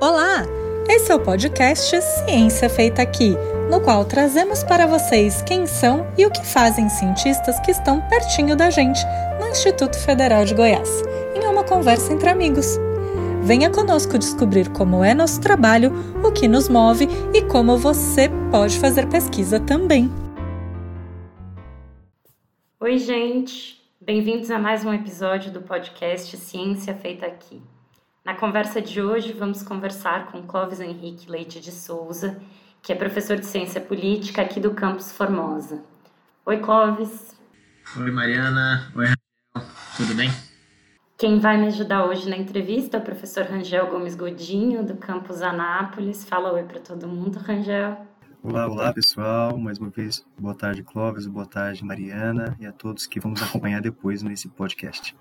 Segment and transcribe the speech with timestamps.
[0.00, 0.42] Olá!
[0.88, 3.36] Esse é o podcast Ciência Feita Aqui,
[3.70, 8.56] no qual trazemos para vocês quem são e o que fazem cientistas que estão pertinho
[8.56, 9.00] da gente
[9.40, 10.90] no Instituto Federal de Goiás,
[11.36, 12.76] em uma conversa entre amigos.
[13.44, 15.92] Venha conosco descobrir como é nosso trabalho,
[16.24, 20.10] o que nos move e como você pode fazer pesquisa também.
[22.80, 23.80] Oi, gente!
[24.00, 27.62] Bem-vindos a mais um episódio do podcast Ciência Feita Aqui.
[28.24, 32.40] Na conversa de hoje, vamos conversar com Clóvis Henrique Leite de Souza,
[32.80, 35.84] que é professor de Ciência Política aqui do Campus Formosa.
[36.46, 37.38] Oi, Clóvis.
[37.94, 38.90] Oi, Mariana.
[38.96, 39.70] Oi, Rangel.
[39.98, 40.30] Tudo bem?
[41.18, 45.42] Quem vai me ajudar hoje na entrevista é o professor Rangel Gomes Godinho, do Campus
[45.42, 46.24] Anápolis.
[46.24, 48.06] Fala oi para todo mundo, Rangel.
[48.42, 53.06] Olá, olá pessoal, mais uma vez, boa tarde Clóvis, boa tarde Mariana e a todos
[53.06, 55.14] que vão nos acompanhar depois nesse podcast.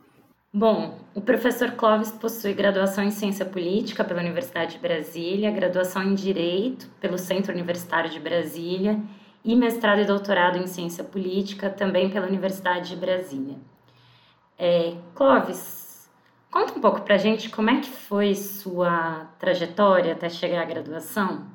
[0.56, 6.14] Bom, o professor Clóvis possui graduação em Ciência Política pela Universidade de Brasília, graduação em
[6.14, 9.02] Direito pelo Centro Universitário de Brasília
[9.44, 13.56] e mestrado e doutorado em Ciência Política também pela Universidade de Brasília.
[14.56, 16.08] É, Clóvis,
[16.52, 21.48] conta um pouco pra gente como é que foi sua trajetória até chegar à graduação.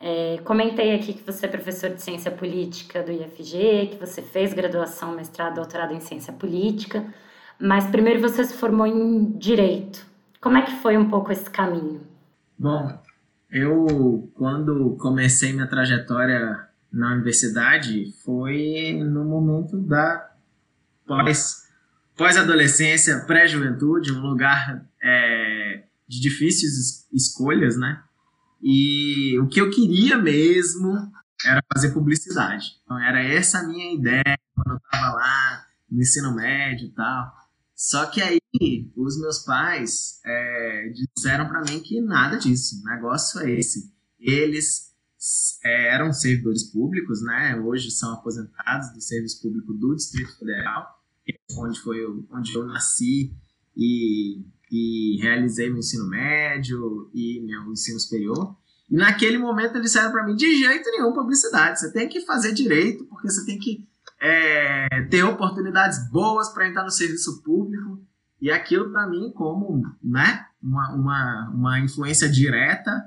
[0.00, 4.52] É, comentei aqui que você é professor de ciência política do IFG, que você fez
[4.52, 7.06] graduação, mestrado, doutorado em ciência política,
[7.62, 10.04] mas primeiro você se formou em direito.
[10.40, 12.04] Como é que foi um pouco esse caminho?
[12.58, 13.00] Bom,
[13.50, 20.30] eu quando comecei minha trajetória na universidade foi no momento da
[21.06, 21.62] pós
[22.16, 28.02] pós-adolescência, pré-juventude, um lugar é, de difíceis escolhas, né?
[28.60, 30.94] E o que eu queria mesmo
[31.44, 32.80] era fazer publicidade.
[32.84, 37.41] Então era essa a minha ideia quando eu estava lá no ensino médio e tal.
[37.74, 38.40] Só que aí
[38.96, 42.80] os meus pais é, disseram para mim que nada disso.
[42.80, 43.92] O negócio é esse.
[44.20, 44.92] Eles
[45.64, 47.56] é, eram servidores públicos, né?
[47.60, 50.86] Hoje são aposentados do serviço público do Distrito Federal,
[51.58, 53.32] onde foi onde eu nasci
[53.76, 58.56] e e realizei meu ensino médio e meu ensino superior.
[58.90, 62.52] E naquele momento eles disseram para mim: de jeito nenhum publicidade, você tem que fazer
[62.54, 63.86] direito, porque você tem que
[64.22, 68.00] é, ter oportunidades boas para entrar no serviço público.
[68.40, 73.02] E aquilo para mim, como né, uma, uma, uma influência direta,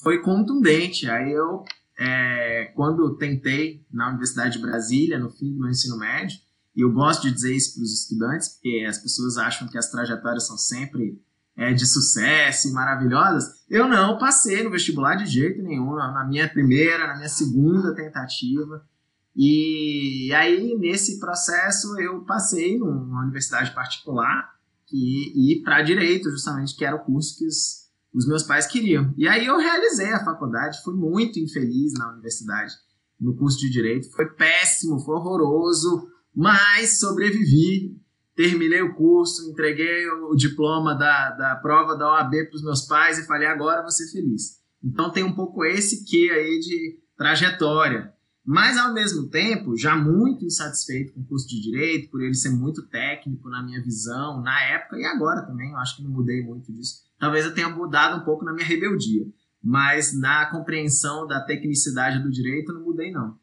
[0.00, 1.10] foi contundente.
[1.10, 1.64] Aí eu,
[1.98, 6.38] é, quando tentei na Universidade de Brasília, no fim do meu ensino médio,
[6.76, 9.90] e eu gosto de dizer isso para os estudantes, porque as pessoas acham que as
[9.90, 11.20] trajetórias são sempre
[11.56, 13.64] é, de sucesso e maravilhosas.
[13.68, 18.88] Eu não passei no vestibular de jeito nenhum, na minha primeira, na minha segunda tentativa.
[19.34, 24.54] E aí, nesse processo, eu passei numa universidade particular
[24.86, 29.14] que, e para direito, justamente, que era o curso que os, os meus pais queriam.
[29.16, 32.72] E aí eu realizei a faculdade, fui muito infeliz na universidade,
[33.20, 37.96] no curso de direito, foi péssimo, foi horroroso mas sobrevivi,
[38.34, 43.18] terminei o curso, entreguei o diploma da, da prova da OAB para os meus pais
[43.18, 44.60] e falei, agora vou ser feliz.
[44.82, 48.12] Então tem um pouco esse que aí de trajetória.
[48.44, 52.50] Mas ao mesmo tempo, já muito insatisfeito com o curso de direito, por ele ser
[52.50, 56.42] muito técnico na minha visão, na época e agora também, eu acho que não mudei
[56.42, 57.02] muito disso.
[57.18, 59.26] Talvez eu tenha mudado um pouco na minha rebeldia,
[59.62, 63.38] mas na compreensão da tecnicidade do direito, não mudei não.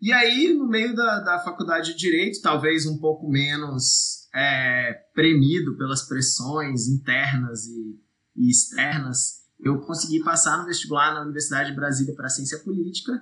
[0.00, 5.76] E aí, no meio da, da faculdade de Direito, talvez um pouco menos é, premido
[5.76, 8.00] pelas pressões internas e,
[8.36, 13.12] e, externas, eu consegui passar no vestibular na Universidade de Brasília para Ciência Política.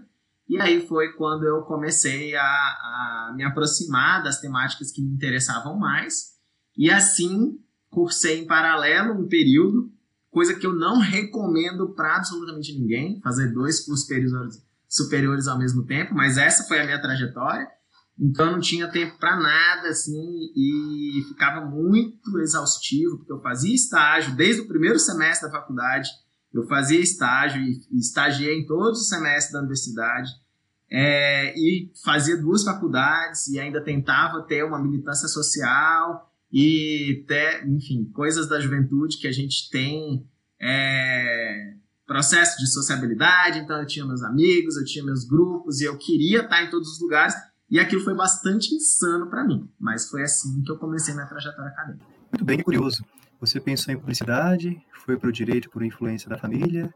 [0.48, 5.76] E aí foi quando eu comecei a, a me aproximar das temáticas que me interessavam
[5.76, 6.36] mais.
[6.76, 7.58] E assim,
[7.90, 9.90] cursei em paralelo um período,
[10.30, 14.06] coisa que eu não recomendo para absolutamente ninguém, fazer dois cursos
[14.88, 17.66] superiores ao mesmo tempo, mas essa foi a minha trajetória.
[18.18, 24.34] Então não tinha tempo para nada, assim, e ficava muito exaustivo, porque eu fazia estágio
[24.34, 26.08] desde o primeiro semestre da faculdade,
[26.61, 30.31] eu fazia estágio e, estagiei em todos os semestres da universidade,
[30.91, 38.05] é, e fazia duas faculdades e ainda tentava ter uma militância social e ter, enfim,
[38.12, 40.25] coisas da juventude que a gente tem
[40.61, 41.75] é,
[42.06, 46.43] processo de sociabilidade, então eu tinha meus amigos, eu tinha meus grupos e eu queria
[46.43, 47.35] estar em todos os lugares
[47.69, 51.70] e aquilo foi bastante insano para mim, mas foi assim que eu comecei minha trajetória
[51.73, 52.06] acadêmica.
[52.32, 53.05] Muito bem, curioso.
[53.41, 56.93] Você pensou em publicidade, foi para o direito por influência da família,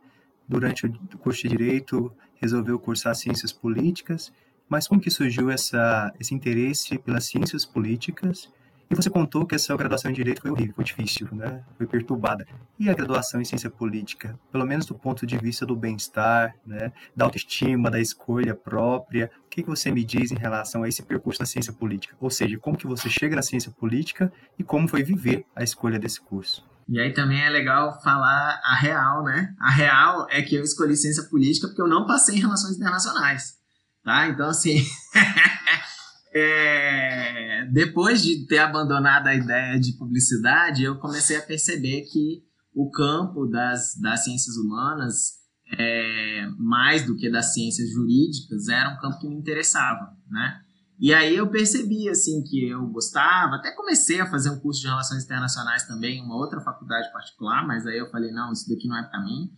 [0.48, 4.32] durante o curso de direito resolveu cursar ciências políticas,
[4.68, 8.50] mas como que surgiu essa, esse interesse pelas ciências políticas
[8.90, 11.62] E você contou que a sua graduação em Direito foi horrível, foi difícil, né?
[11.78, 12.44] Foi perturbada.
[12.76, 14.36] E a graduação em Ciência Política?
[14.50, 16.92] Pelo menos do ponto de vista do bem-estar, né?
[17.14, 19.30] Da autoestima, da escolha própria.
[19.46, 22.16] O que, que você me diz em relação a esse percurso na Ciência Política?
[22.20, 25.96] Ou seja, como que você chega na Ciência Política e como foi viver a escolha
[25.96, 26.68] desse curso?
[26.88, 29.54] E aí também é legal falar a real, né?
[29.60, 33.54] A real é que eu escolhi Ciência Política porque eu não passei em Relações Internacionais,
[34.02, 34.26] tá?
[34.26, 34.84] Então, assim...
[36.32, 42.42] é, depois de ter abandonado a ideia de publicidade, eu comecei a perceber que
[42.72, 45.40] o campo das, das ciências humanas,
[45.76, 50.60] é, mais do que das ciências jurídicas, era um campo que me interessava, né?
[51.00, 54.86] E aí eu percebi, assim, que eu gostava, até comecei a fazer um curso de
[54.86, 58.86] Relações Internacionais também, em uma outra faculdade particular, mas aí eu falei, não, isso daqui
[58.86, 59.50] não é para mim,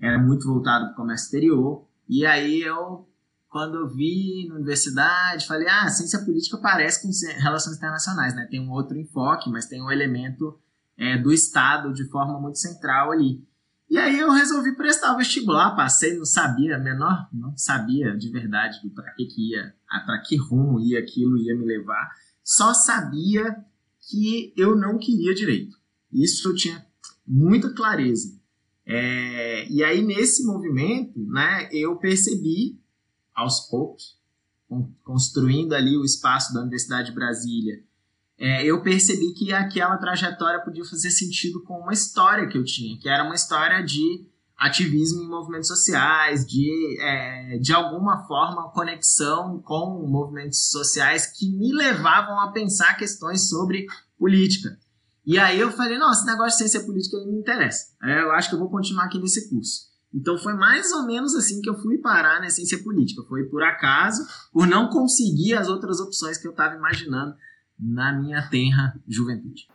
[0.00, 3.07] era muito voltado para o comércio exterior, e aí eu
[3.48, 7.10] quando eu vi na universidade, falei, ah, ciência política parece com
[7.40, 8.46] relações internacionais, né?
[8.50, 10.58] Tem um outro enfoque, mas tem um elemento
[10.96, 13.42] é, do Estado de forma muito central ali.
[13.90, 18.78] E aí eu resolvi prestar o vestibular, passei, não sabia, menor, não sabia de verdade
[18.94, 19.74] para que, que ia,
[20.04, 22.10] para que rumo ia aquilo ia me levar.
[22.44, 23.56] Só sabia
[24.10, 25.74] que eu não queria direito.
[26.12, 26.84] Isso eu tinha
[27.26, 28.38] muita clareza.
[28.84, 32.78] É, e aí nesse movimento, né, eu percebi
[33.38, 34.18] aos poucos,
[35.04, 37.82] construindo ali o espaço da Universidade de Brasília,
[38.36, 42.98] é, eu percebi que aquela trajetória podia fazer sentido com uma história que eu tinha,
[42.98, 44.26] que era uma história de
[44.56, 51.72] ativismo em movimentos sociais, de, é, de alguma forma conexão com movimentos sociais que me
[51.72, 53.86] levavam a pensar questões sobre
[54.18, 54.76] política.
[55.24, 57.94] E aí eu falei, não, esse negócio de ciência política me interessa.
[58.02, 59.88] É, eu acho que eu vou continuar aqui nesse curso.
[60.12, 63.22] Então foi mais ou menos assim que eu fui parar na ciência política.
[63.28, 67.34] Foi por acaso, por não conseguir as outras opções que eu estava imaginando
[67.78, 69.68] na minha tenra juventude.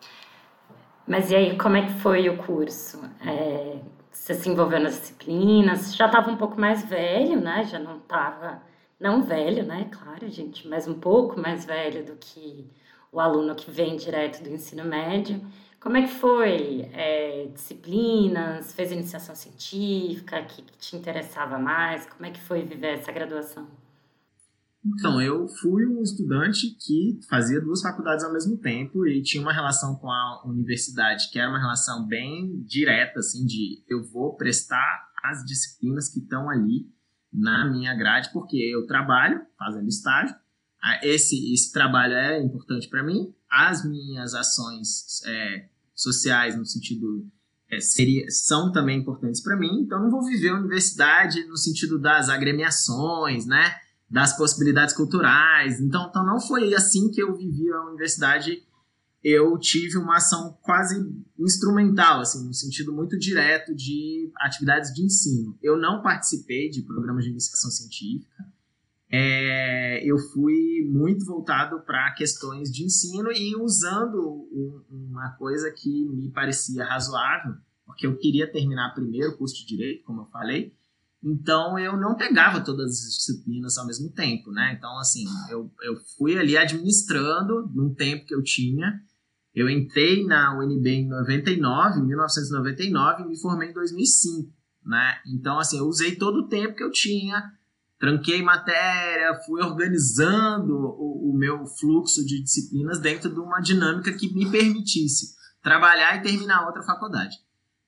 [1.07, 2.99] Mas e aí, como é que foi o curso?
[3.25, 3.81] É,
[4.11, 5.95] você se envolveu nas disciplinas?
[5.95, 7.65] Já estava um pouco mais velho, né?
[7.65, 8.61] Já não estava,
[8.99, 9.89] não velho, né?
[9.91, 12.69] Claro, gente, mas um pouco mais velho do que
[13.11, 15.45] o aluno que vem direto do ensino médio.
[15.83, 16.89] Como é que foi?
[16.93, 18.71] É, disciplinas?
[18.71, 20.41] Fez iniciação científica?
[20.43, 22.05] que, que te interessava mais?
[22.05, 23.67] Como é que foi viver essa graduação?
[24.85, 29.51] Então, eu fui um estudante que fazia duas faculdades ao mesmo tempo e tinha uma
[29.51, 35.11] relação com a universidade que era uma relação bem direta, assim, de eu vou prestar
[35.21, 36.89] as disciplinas que estão ali
[37.31, 40.33] na minha grade, porque eu trabalho fazendo estágio,
[41.01, 47.25] esse, esse trabalho é importante para mim, as minhas ações é, sociais no sentido
[47.69, 51.99] é, seria, são também importantes para mim, então não vou viver a universidade no sentido
[51.99, 53.75] das agremiações, né,
[54.09, 55.79] das possibilidades culturais.
[55.79, 58.63] Então, então não foi assim que eu vivi a universidade.
[59.23, 60.95] Eu tive uma ação quase
[61.39, 65.57] instrumental, assim, no sentido muito direto de atividades de ensino.
[65.63, 68.52] Eu não participei de programas de iniciação científica
[69.15, 74.17] é, eu fui muito voltado para questões de ensino e usando
[74.51, 77.53] um, uma coisa que me parecia razoável,
[77.85, 80.73] porque eu queria terminar primeiro o curso de Direito, como eu falei,
[81.23, 84.73] então eu não pegava todas as disciplinas ao mesmo tempo, né?
[84.75, 88.99] Então, assim, eu, eu fui ali administrando num tempo que eu tinha.
[89.53, 94.51] Eu entrei na UNB em 99, 1999, e me formei em 2005,
[94.83, 95.21] né?
[95.27, 97.53] Então, assim, eu usei todo o tempo que eu tinha
[98.03, 104.33] tranquei matéria, fui organizando o, o, meu fluxo de disciplinas dentro de uma dinâmica que
[104.33, 107.37] me permitisse trabalhar e terminar outra faculdade.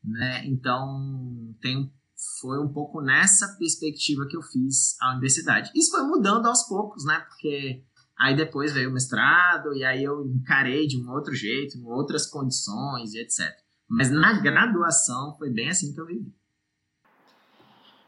[0.02, 0.46] Né?
[0.46, 1.92] Então, tem,
[2.40, 5.70] foi um pouco nessa perspectiva que eu fiz a universidade.
[5.76, 7.20] Isso foi mudando aos poucos, né?
[7.28, 7.84] Porque
[8.18, 12.26] aí depois veio o mestrado e aí eu encarei de um outro jeito, em outras
[12.26, 13.54] condições e etc.
[13.90, 16.34] Mas na graduação foi bem assim que eu vivi.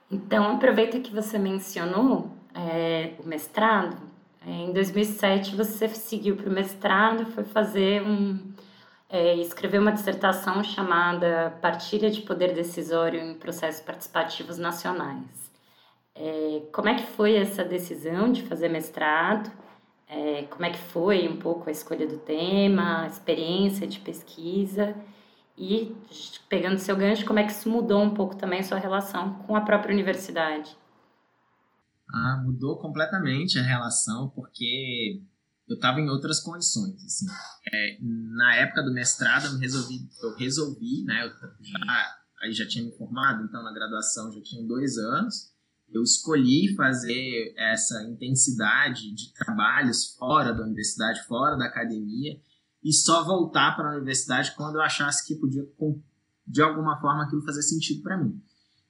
[0.10, 3.98] Então, aproveita que você mencionou é, o mestrado.
[4.46, 8.40] É, em 2007, você seguiu para o mestrado, foi fazer um.
[9.10, 15.50] É, escrever uma dissertação chamada Partilha de Poder Decisório em Processos Participativos Nacionais.
[16.14, 19.50] É, como é que foi essa decisão de fazer mestrado?
[20.10, 24.96] É, como é que foi um pouco a escolha do tema, a experiência de pesquisa?
[25.58, 25.96] E,
[26.48, 29.56] pegando seu gancho, como é que isso mudou um pouco também a sua relação com
[29.56, 30.78] a própria universidade?
[32.10, 35.20] Ah, mudou completamente a relação, porque
[35.68, 37.04] eu estava em outras condições.
[37.04, 37.26] Assim.
[37.74, 41.32] É, na época do mestrado, eu resolvi, eu resolvi né, eu
[41.66, 45.52] já, aí já tinha me formado, então na graduação já tinha dois anos,
[45.90, 52.40] eu escolhi fazer essa intensidade de trabalhos fora da universidade, fora da academia,
[52.84, 55.64] e só voltar para a universidade quando eu achasse que podia,
[56.46, 58.42] de alguma forma, aquilo fazer sentido para mim.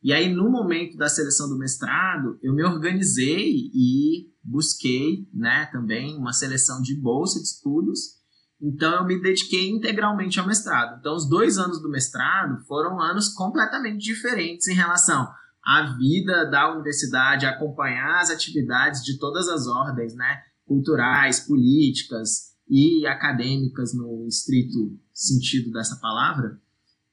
[0.04, 6.16] E aí, no momento da seleção do mestrado, eu me organizei e busquei né, também
[6.16, 8.18] uma seleção de bolsa de estudos.
[8.62, 11.00] Então, eu me dediquei integralmente ao mestrado.
[11.00, 15.28] Então, os dois anos do mestrado foram anos completamente diferentes em relação
[15.66, 23.06] à vida da universidade, acompanhar as atividades de todas as ordens, né, culturais, políticas e
[23.08, 26.60] acadêmicas no estrito sentido dessa palavra.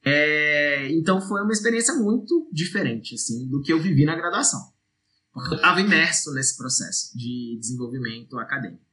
[0.04, 4.60] É, então foi uma experiência muito diferente assim do que eu vivi na graduação.
[5.32, 8.84] Porque eu estava imerso nesse processo de desenvolvimento acadêmico.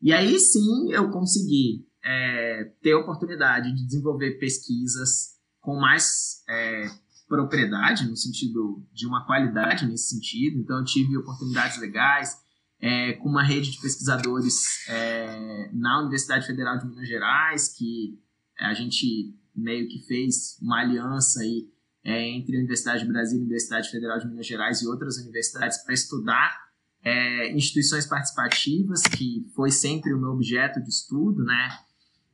[0.00, 6.90] E aí sim eu consegui é, ter a oportunidade de desenvolver pesquisas com mais é,
[7.26, 10.58] propriedade, no sentido de uma qualidade nesse sentido.
[10.58, 12.43] Então eu tive oportunidades legais
[12.84, 18.20] é, com uma rede de pesquisadores é, na Universidade Federal de Minas Gerais, que
[18.58, 21.66] a gente meio que fez uma aliança aí,
[22.04, 25.82] é, entre a Universidade de Brasília, a Universidade Federal de Minas Gerais e outras universidades
[25.82, 26.60] para estudar
[27.02, 31.78] é, instituições participativas, que foi sempre o meu objeto de estudo, né?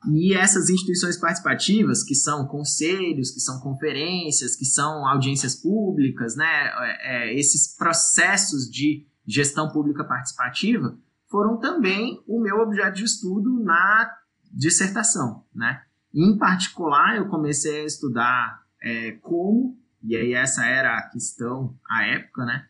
[0.09, 6.45] E essas instituições participativas, que são conselhos, que são conferências, que são audiências públicas, né?
[6.45, 10.97] É, é esses processos de gestão pública participativa,
[11.29, 14.11] foram também o meu objeto de estudo na
[14.53, 15.83] dissertação, né?
[16.13, 22.05] Em particular, eu comecei a estudar é, como, e aí essa era a questão à
[22.05, 22.67] época, né?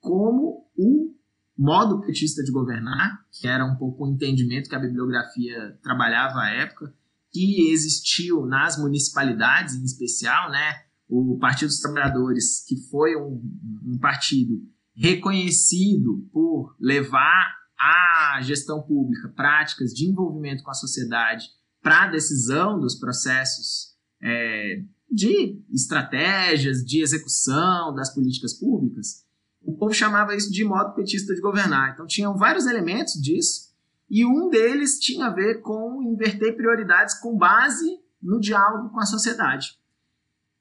[0.00, 1.14] Como o
[1.58, 6.48] modo petista de governar, que era um pouco o entendimento que a bibliografia trabalhava à
[6.48, 6.94] época,
[7.30, 10.84] que existiu nas municipalidades em especial, né?
[11.06, 13.42] O Partido dos Trabalhadores, que foi um,
[13.84, 14.62] um partido
[15.00, 21.46] reconhecido por levar à gestão pública práticas de envolvimento com a sociedade
[21.82, 29.24] para a decisão dos processos é, de estratégias, de execução das políticas públicas,
[29.62, 31.94] o povo chamava isso de modo petista de governar.
[31.94, 33.70] Então, tinham vários elementos disso,
[34.08, 39.06] e um deles tinha a ver com inverter prioridades com base no diálogo com a
[39.06, 39.79] sociedade.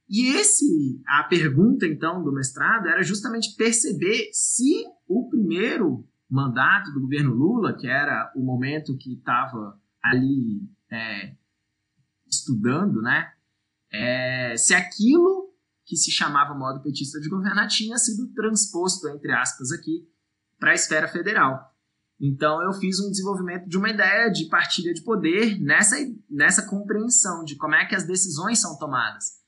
[0.10, 7.02] E esse, a pergunta então do mestrado era justamente perceber se o primeiro mandato do
[7.02, 11.36] governo Lula, que era o momento que estava ali é,
[12.28, 13.32] estudando, né?
[13.92, 15.54] É, se aquilo
[15.86, 20.08] que se chamava modo petista de governar tinha sido transposto, entre aspas, aqui
[20.60, 21.70] para a esfera federal.
[22.20, 25.96] Então eu fiz um desenvolvimento de uma ideia de partilha de poder nessa,
[26.30, 29.39] nessa compreensão de como é que as decisões são tomadas.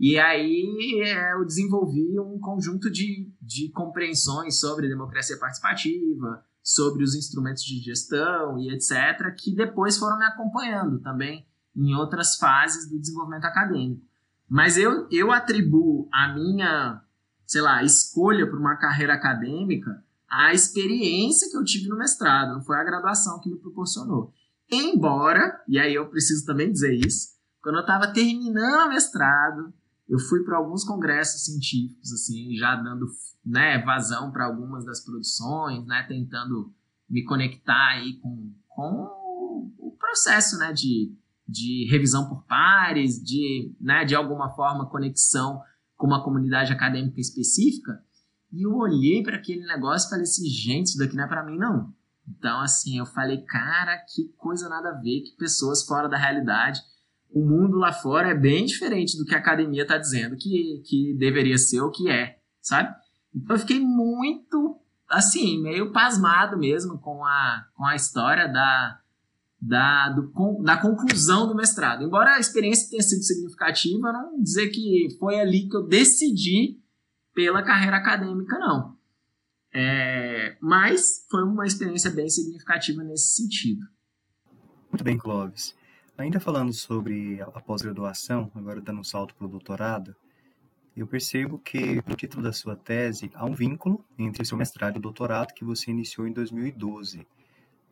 [0.00, 7.14] E aí é, eu desenvolvi um conjunto de, de compreensões sobre democracia participativa, sobre os
[7.14, 12.98] instrumentos de gestão e etc., que depois foram me acompanhando também em outras fases do
[12.98, 14.02] desenvolvimento acadêmico.
[14.48, 17.02] Mas eu, eu atribuo a minha,
[17.46, 22.62] sei lá, escolha para uma carreira acadêmica à experiência que eu tive no mestrado, não
[22.62, 24.32] foi a graduação que me proporcionou.
[24.72, 29.74] Embora, e aí eu preciso também dizer isso, quando eu estava terminando o mestrado,
[30.10, 33.06] eu fui para alguns congressos científicos, assim, já dando
[33.46, 36.74] né, vazão para algumas das produções, né, tentando
[37.08, 44.04] me conectar aí com, com o processo né, de, de revisão por pares, de, né,
[44.04, 45.62] de alguma forma conexão
[45.96, 48.02] com uma comunidade acadêmica específica.
[48.52, 51.46] E eu olhei para aquele negócio e falei assim, gente, isso daqui não é para
[51.46, 51.94] mim não.
[52.26, 56.80] Então, assim, eu falei, cara, que coisa nada a ver, que pessoas fora da realidade
[57.32, 61.14] o mundo lá fora é bem diferente do que a academia está dizendo que, que
[61.18, 62.94] deveria ser o que é, sabe?
[63.34, 69.00] Então eu fiquei muito, assim, meio pasmado mesmo com a, com a história da,
[69.60, 72.02] da, do, da conclusão do mestrado.
[72.02, 76.80] Embora a experiência tenha sido significativa, não dizer que foi ali que eu decidi
[77.32, 78.98] pela carreira acadêmica, não.
[79.72, 83.86] É, mas foi uma experiência bem significativa nesse sentido.
[84.90, 85.78] Muito bem, Clóvis.
[86.20, 90.14] Ainda falando sobre a pós-graduação, agora dando um salto para o doutorado,
[90.94, 94.98] eu percebo que no título da sua tese há um vínculo entre seu mestrado e
[94.98, 97.26] o doutorado que você iniciou em 2012.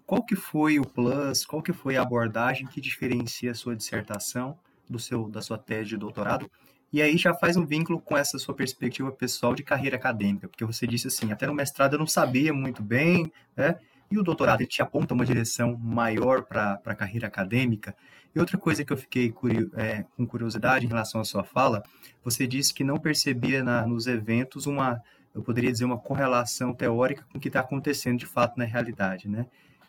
[0.04, 4.58] Qual que foi o plus, qual que foi a abordagem que diferencia a sua dissertação
[4.86, 6.50] do seu da sua tese de doutorado?
[6.92, 10.66] E aí já faz um vínculo com essa sua perspectiva pessoal de carreira acadêmica, porque
[10.66, 13.78] você disse assim, até no mestrado eu não sabia muito bem, né?
[14.10, 17.94] E o doutorado te aponta uma direção maior para a carreira acadêmica.
[18.34, 21.82] E outra coisa que eu fiquei curio, é, com curiosidade em relação à sua fala,
[22.24, 25.02] você disse que não percebia na, nos eventos uma,
[25.34, 29.28] eu poderia dizer, uma correlação teórica com o que está acontecendo de fato na realidade,
[29.28, 29.46] né?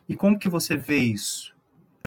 [0.07, 1.55] E como que você vê isso?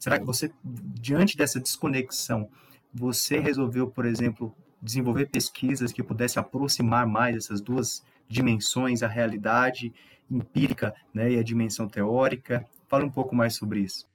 [0.01, 2.49] Será que você, diante dessa desconexão,
[2.93, 9.93] você resolveu, por exemplo, desenvolver pesquisas que pudessem aproximar mais essas duas dimensões, a realidade
[10.29, 12.65] empírica né, e a dimensão teórica?
[12.87, 14.07] Fala um pouco mais sobre isso.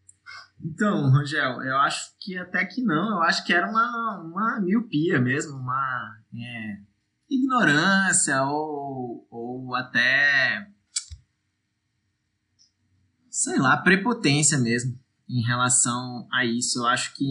[0.61, 5.21] Então, Rangel, eu acho que até que não, eu acho que era uma, uma miopia
[5.21, 6.81] mesmo, uma é,
[7.31, 10.69] ignorância ou, ou até,
[13.31, 14.99] sei lá, prepotência mesmo
[15.29, 16.81] em relação a isso.
[16.81, 17.25] Eu acho que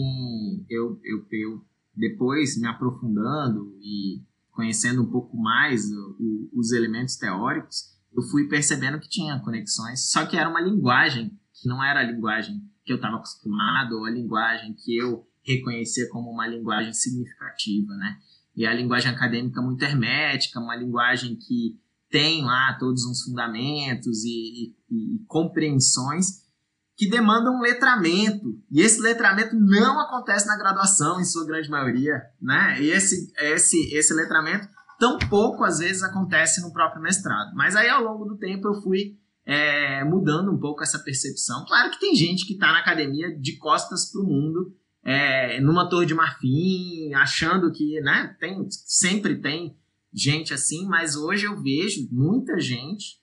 [0.70, 7.16] eu, eu, eu depois me aprofundando e conhecendo um pouco mais o, o, os elementos
[7.16, 12.00] teóricos, eu fui percebendo que tinha conexões, só que era uma linguagem que não era
[12.00, 16.92] a linguagem que eu estava acostumado, ou a linguagem que eu reconhecia como uma linguagem
[16.92, 18.18] significativa, né?
[18.56, 21.78] E a linguagem acadêmica muito hermética, uma linguagem que
[22.10, 26.48] tem lá todos uns fundamentos e, e, e compreensões
[26.96, 28.60] que demandam um letramento.
[28.70, 32.82] E esse letramento não acontece na graduação, em sua grande maioria, né?
[32.82, 37.54] E esse, esse, esse letramento tão pouco, às vezes, acontece no próprio mestrado.
[37.54, 41.64] Mas aí, ao longo do tempo, eu fui é, mudando um pouco essa percepção.
[41.66, 45.88] Claro que tem gente que está na academia de costas para o mundo, é, numa
[45.88, 49.76] torre de marfim, achando que, né, tem, sempre tem
[50.12, 53.18] gente assim, mas hoje eu vejo muita gente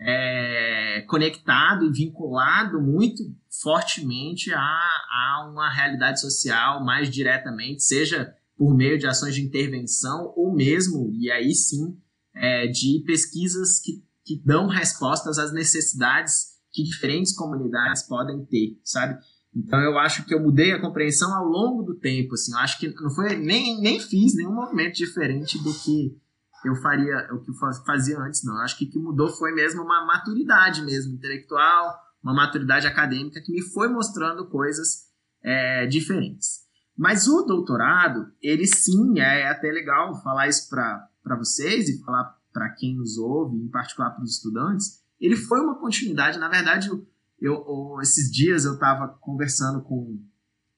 [0.00, 3.22] é, conectado e vinculado muito
[3.62, 10.34] fortemente a, a uma realidade social mais diretamente, seja por meio de ações de intervenção
[10.36, 11.96] ou mesmo, e aí sim,
[12.34, 19.18] é, de pesquisas que, que dão respostas às necessidades que diferentes comunidades podem ter, sabe?
[19.54, 22.78] Então eu acho que eu mudei a compreensão ao longo do tempo, assim, eu acho
[22.78, 26.16] que não foi nem, nem fiz nenhum movimento diferente do que
[26.64, 27.54] eu faria o que eu
[27.86, 28.56] fazia antes, não.
[28.58, 33.52] Acho que o que mudou foi mesmo uma maturidade mesmo intelectual, uma maturidade acadêmica que
[33.52, 35.06] me foi mostrando coisas
[35.42, 36.67] é, diferentes.
[36.98, 42.36] Mas o doutorado, ele sim, é, é até legal falar isso para vocês e falar
[42.52, 46.40] para quem nos ouve, em particular para os estudantes, ele foi uma continuidade.
[46.40, 47.06] Na verdade, eu,
[47.40, 50.20] eu esses dias eu estava conversando com,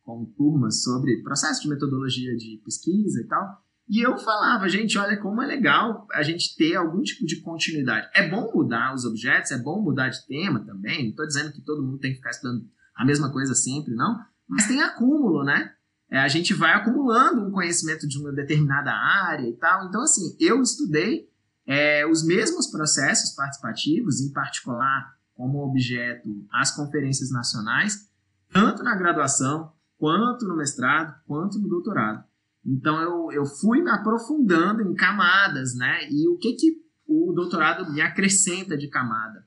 [0.03, 5.17] com turmas sobre processo de metodologia de pesquisa e tal, e eu falava, gente, olha
[5.17, 8.09] como é legal a gente ter algum tipo de continuidade.
[8.15, 11.03] É bom mudar os objetos, é bom mudar de tema também.
[11.03, 14.17] Não estou dizendo que todo mundo tem que ficar estudando a mesma coisa sempre, não.
[14.47, 15.75] Mas tem acúmulo, né?
[16.11, 19.87] É, a gente vai acumulando um conhecimento de uma determinada área e tal.
[19.87, 21.31] Então, assim, eu estudei
[21.67, 28.11] é, os mesmos processos participativos, em particular como objeto as conferências nacionais,
[28.53, 32.25] tanto na graduação, quanto no mestrado, quanto no doutorado.
[32.65, 36.09] Então eu, eu fui me aprofundando em camadas, né?
[36.11, 39.47] E o que que o doutorado me acrescenta de camada?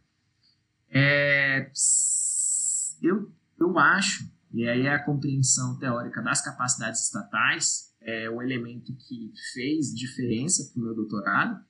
[0.89, 1.71] É,
[3.01, 4.23] eu, eu acho,
[4.53, 10.69] e aí é a compreensão teórica das capacidades estatais, é um elemento que fez diferença
[10.71, 11.63] para o meu doutorado.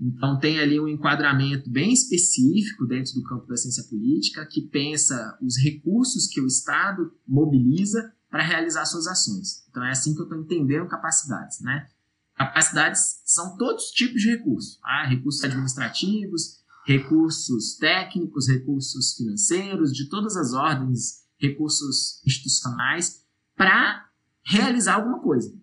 [0.00, 5.36] Então tem ali um enquadramento bem específico dentro do campo da ciência política, que pensa
[5.42, 9.64] os recursos que o Estado mobiliza para realizar suas ações.
[9.70, 11.88] Então é assim que eu estou entendendo capacidades, né?
[12.36, 20.08] Capacidades são todos os tipos de recursos, ah, recursos administrativos, recursos técnicos, recursos financeiros, de
[20.08, 23.24] todas as ordens, recursos institucionais,
[23.56, 24.08] para
[24.44, 25.54] realizar alguma coisa.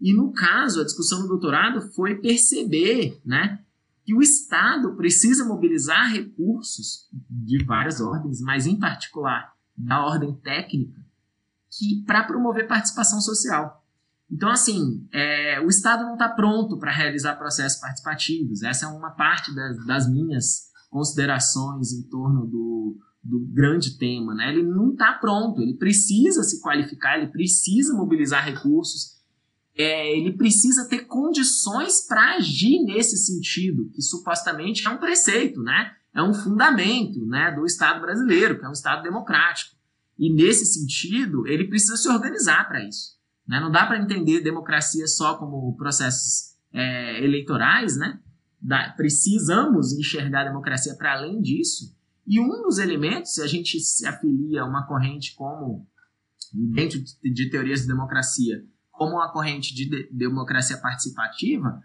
[0.00, 3.62] E no caso, a discussão do doutorado foi perceber, né,
[4.04, 11.00] que o Estado precisa mobilizar recursos de várias ordens, mas em particular da ordem técnica,
[11.70, 13.84] que para promover participação social.
[14.30, 18.62] Então, assim, é, o Estado não está pronto para realizar processos participativos.
[18.62, 24.34] Essa é uma parte das, das minhas considerações em torno do, do grande tema.
[24.34, 24.52] Né?
[24.52, 29.18] Ele não está pronto, ele precisa se qualificar, ele precisa mobilizar recursos,
[29.76, 35.92] é, ele precisa ter condições para agir nesse sentido, que supostamente é um preceito, né?
[36.14, 39.76] é um fundamento né, do Estado brasileiro, que é um Estado democrático.
[40.18, 43.18] E nesse sentido, ele precisa se organizar para isso.
[43.46, 43.60] Né?
[43.60, 48.18] Não dá para entender democracia só como processos é, eleitorais, né?
[48.60, 51.96] Da, precisamos enxergar a democracia para além disso.
[52.26, 55.86] E um dos elementos, se a gente se afilia a uma corrente como,
[56.52, 61.82] dentro de, teorias de democracia, como uma corrente de, de democracia participativa,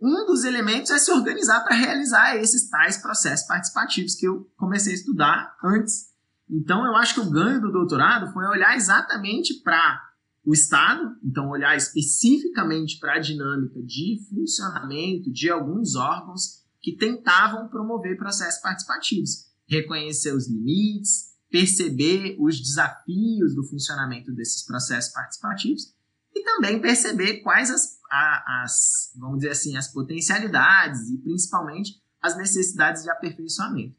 [0.00, 4.92] um dos elementos é se organizar para realizar esses tais processos participativos que eu comecei
[4.92, 6.08] a estudar antes.
[6.48, 10.08] Então, eu acho que o ganho do doutorado foi olhar exatamente para
[10.44, 17.68] o Estado, então olhar especificamente para a dinâmica de funcionamento de alguns órgãos que tentavam
[17.68, 25.94] promover processos participativos, reconhecer os limites, perceber os desafios do funcionamento desses processos participativos
[26.34, 33.02] e também perceber quais as, as vamos dizer assim, as potencialidades e principalmente as necessidades
[33.02, 33.96] de aperfeiçoamento.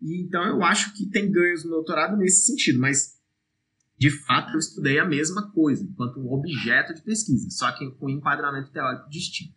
[0.00, 3.16] E, então eu acho que tem ganhos no doutorado nesse sentido, mas
[3.98, 8.06] de fato eu estudei a mesma coisa, enquanto um objeto de pesquisa, só que com
[8.06, 9.56] um enquadramento teórico distinto.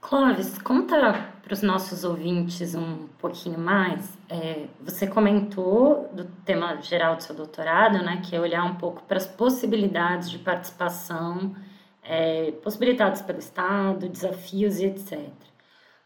[0.00, 4.18] Clóvis, conta para os nossos ouvintes um pouquinho mais.
[4.28, 9.04] É, você comentou do tema geral do seu doutorado, né, que é olhar um pouco
[9.04, 11.54] para as possibilidades de participação
[12.02, 15.30] é, possibilitadas pelo Estado, desafios e etc.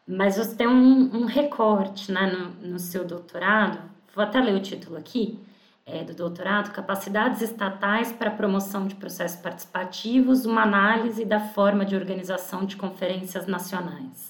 [0.07, 3.81] Mas você tem um, um recorte né, no, no seu doutorado,
[4.15, 5.41] vou até ler o título aqui,
[5.87, 11.87] é, do doutorado, Capacidades Estatais para a Promoção de Processos Participativos, uma análise da forma
[11.87, 14.30] de organização de conferências nacionais.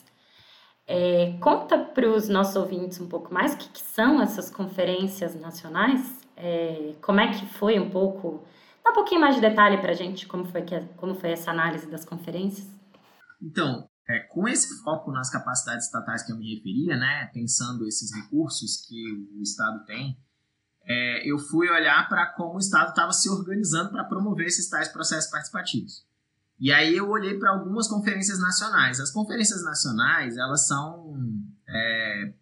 [0.93, 5.41] É, conta para os nossos ouvintes um pouco mais o que, que são essas conferências
[5.41, 8.43] nacionais, é, como é que foi um pouco,
[8.83, 11.53] dá um pouquinho mais de detalhe para a gente como foi, que, como foi essa
[11.53, 12.67] análise das conferências.
[13.41, 18.13] Então, é, com esse foco nas capacidades estatais que eu me referia, né, pensando esses
[18.13, 19.01] recursos que
[19.39, 20.19] o Estado tem,
[20.83, 24.89] é, eu fui olhar para como o Estado estava se organizando para promover esses tais
[24.89, 26.05] processos participativos.
[26.61, 29.01] E aí eu olhei para algumas conferências nacionais.
[29.01, 31.19] As conferências nacionais, elas são
[31.67, 32.35] é,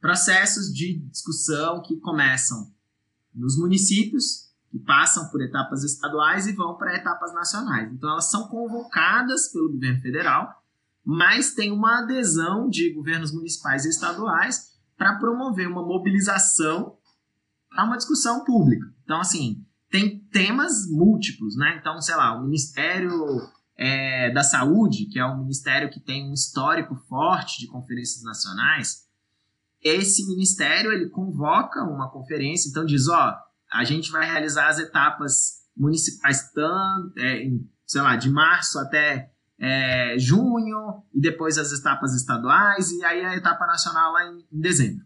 [0.00, 2.72] processos de discussão que começam
[3.34, 7.92] nos municípios, que passam por etapas estaduais e vão para etapas nacionais.
[7.92, 10.62] Então elas são convocadas pelo governo federal,
[11.04, 16.96] mas tem uma adesão de governos municipais e estaduais para promover uma mobilização
[17.72, 18.86] a uma discussão pública.
[19.04, 21.76] Então, assim, tem temas múltiplos, né?
[21.78, 23.12] Então, sei lá, o Ministério
[23.76, 29.06] é, da Saúde, que é um ministério que tem um histórico forte de conferências nacionais,
[29.82, 33.36] esse ministério ele convoca uma conferência, então diz, ó,
[33.70, 39.30] a gente vai realizar as etapas municipais, tanto, é, em, sei lá, de março até
[39.58, 44.60] é, junho, e depois as etapas estaduais, e aí a etapa nacional lá em, em
[44.60, 45.04] dezembro.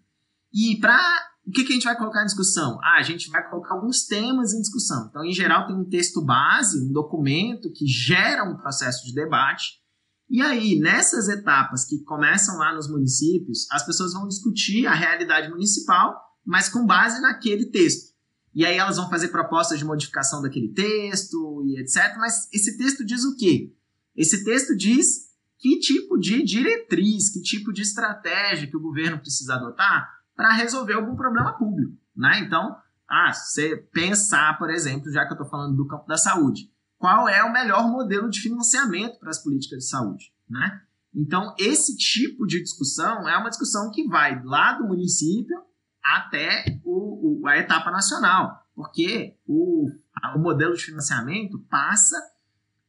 [0.53, 2.79] E para o que, que, a gente vai colocar em discussão?
[2.81, 5.09] Ah, a gente vai colocar alguns temas em discussão.
[5.11, 9.81] Então, em geral, tem um texto base, um documento que gera um processo de debate.
[10.29, 15.51] E aí, nessas etapas que começam lá nos municípios, as pessoas vão discutir a realidade
[15.51, 16.15] municipal,
[16.47, 18.15] mas com base naquele texto.
[18.55, 22.15] E aí elas vão fazer propostas de modificação daquele texto e etc.
[22.17, 23.75] Mas esse texto diz o quê?
[24.15, 29.55] Esse texto diz que tipo de diretriz, que tipo de estratégia que o governo precisa
[29.55, 32.41] adotar para resolver algum problema público, né?
[32.41, 32.75] Então,
[33.07, 37.29] ah, você pensar, por exemplo, já que eu estou falando do campo da saúde, qual
[37.29, 40.81] é o melhor modelo de financiamento para as políticas de saúde, né?
[41.15, 45.63] Então, esse tipo de discussão é uma discussão que vai lá do município
[46.03, 49.91] até o, o, a etapa nacional, porque o,
[50.37, 52.17] o modelo de financiamento passa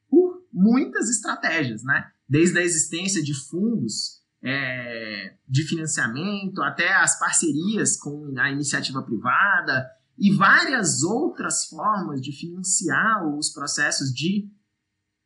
[0.10, 2.12] por muitas estratégias, né?
[2.30, 9.90] Desde a existência de fundos é, de financiamento, até as parcerias com a iniciativa privada
[10.18, 14.50] e várias outras formas de financiar os processos de,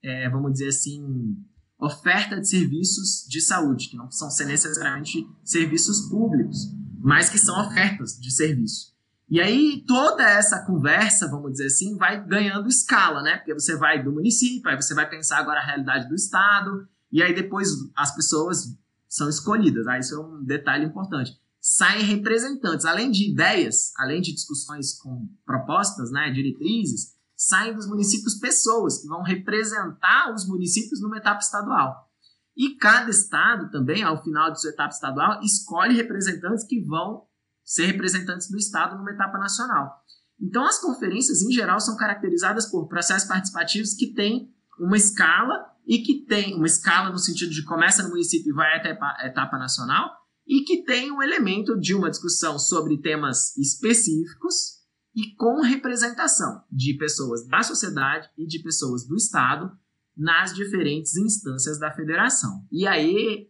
[0.04, 1.36] é, vamos dizer assim,
[1.80, 6.58] oferta de serviços de saúde, que não são necessariamente serviços públicos,
[7.00, 8.96] mas que são ofertas de serviço.
[9.28, 13.38] E aí toda essa conversa, vamos dizer assim, vai ganhando escala, né?
[13.38, 17.24] Porque você vai do município, aí você vai pensar agora a realidade do estado, e
[17.24, 18.78] aí depois as pessoas
[19.16, 19.88] são escolhidas.
[19.88, 21.32] Ah, isso é um detalhe importante.
[21.62, 28.36] Saem representantes, além de ideias, além de discussões com propostas, né, diretrizes, saem dos municípios
[28.36, 32.10] pessoas que vão representar os municípios numa etapa estadual.
[32.58, 37.26] E cada estado também, ao final de sua etapa estadual, escolhe representantes que vão
[37.64, 39.92] ser representantes do estado numa etapa nacional.
[40.40, 46.00] Então, as conferências, em geral, são caracterizadas por processos participativos que têm uma escala e
[46.00, 49.58] que tem uma escala no sentido de começa no município e vai até a etapa
[49.58, 50.10] nacional,
[50.48, 54.76] e que tem um elemento de uma discussão sobre temas específicos
[55.16, 59.72] e com representação de pessoas da sociedade e de pessoas do Estado
[60.16, 62.66] nas diferentes instâncias da federação.
[62.72, 63.50] E aí,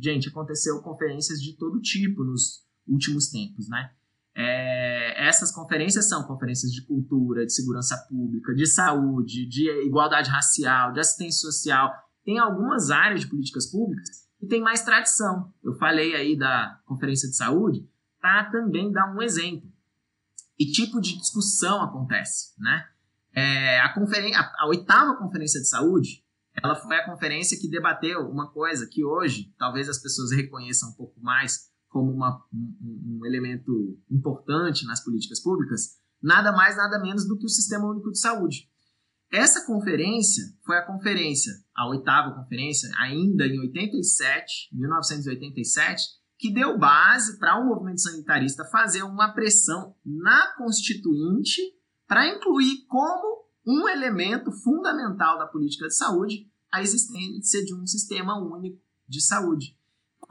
[0.00, 3.92] gente, aconteceu conferências de todo tipo nos últimos tempos, né?
[4.34, 10.92] É, essas conferências são conferências de cultura, de segurança pública, de saúde, de igualdade racial,
[10.92, 11.92] de assistência social.
[12.24, 15.52] Tem algumas áreas de políticas públicas que tem mais tradição.
[15.62, 17.86] Eu falei aí da conferência de saúde,
[18.20, 19.70] para também dar um exemplo.
[20.58, 22.86] E tipo de discussão acontece, né?
[23.34, 26.22] É, a, a, a oitava conferência de saúde,
[26.62, 30.94] ela foi a conferência que debateu uma coisa que hoje talvez as pessoas reconheçam um
[30.94, 37.28] pouco mais como uma, um, um elemento importante nas políticas públicas, nada mais, nada menos
[37.28, 38.68] do que o Sistema Único de Saúde.
[39.30, 46.02] Essa conferência foi a conferência, a oitava conferência, ainda em 87, 1987,
[46.38, 51.60] que deu base para o um movimento sanitarista fazer uma pressão na Constituinte
[52.06, 58.38] para incluir como um elemento fundamental da política de saúde a existência de um sistema
[58.38, 59.76] único de saúde.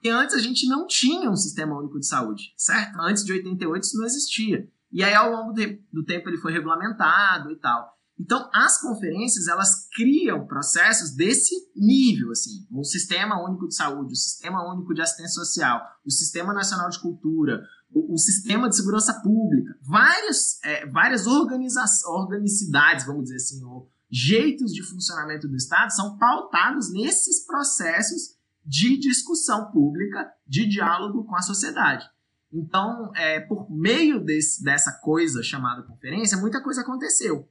[0.02, 3.00] Porque antes a gente não tinha um sistema único de saúde, certo?
[3.00, 4.68] Antes de 88 isso não existia.
[4.92, 5.54] E aí, ao longo
[5.94, 7.96] do tempo, ele foi regulamentado e tal.
[8.20, 12.66] Então, as conferências, elas criam processos desse nível, assim.
[12.72, 17.00] O Sistema Único de Saúde, o Sistema Único de Assistência Social, o Sistema Nacional de
[17.00, 17.62] Cultura,
[17.94, 24.74] o, o Sistema de Segurança Pública, várias, é, várias organicidades, vamos dizer assim, ou jeitos
[24.74, 28.41] de funcionamento do Estado são pautados nesses processos
[28.72, 32.10] de discussão pública, de diálogo com a sociedade.
[32.54, 37.50] Então, é, por meio desse, dessa coisa chamada conferência, muita coisa aconteceu.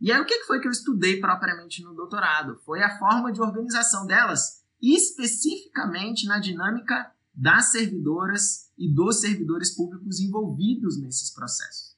[0.00, 2.56] E aí, o que foi que eu estudei propriamente no doutorado?
[2.64, 10.18] Foi a forma de organização delas, especificamente na dinâmica das servidoras e dos servidores públicos
[10.18, 11.94] envolvidos nesses processos.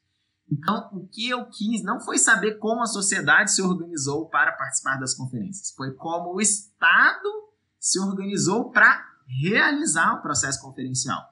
[0.52, 4.98] Então, o que eu quis não foi saber como a sociedade se organizou para participar
[4.98, 7.47] das conferências, foi como o Estado
[7.78, 11.22] se organizou para realizar o processo conferencial.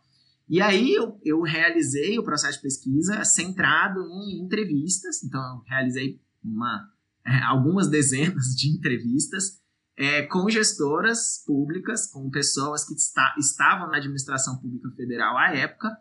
[0.48, 6.20] E aí eu, eu, realizei o processo de pesquisa centrado em entrevistas, então eu realizei
[6.44, 6.88] uma,
[7.26, 9.60] é, algumas dezenas de entrevistas
[9.96, 15.96] é, com gestoras públicas, com pessoas que está, estavam na administração pública federal à época,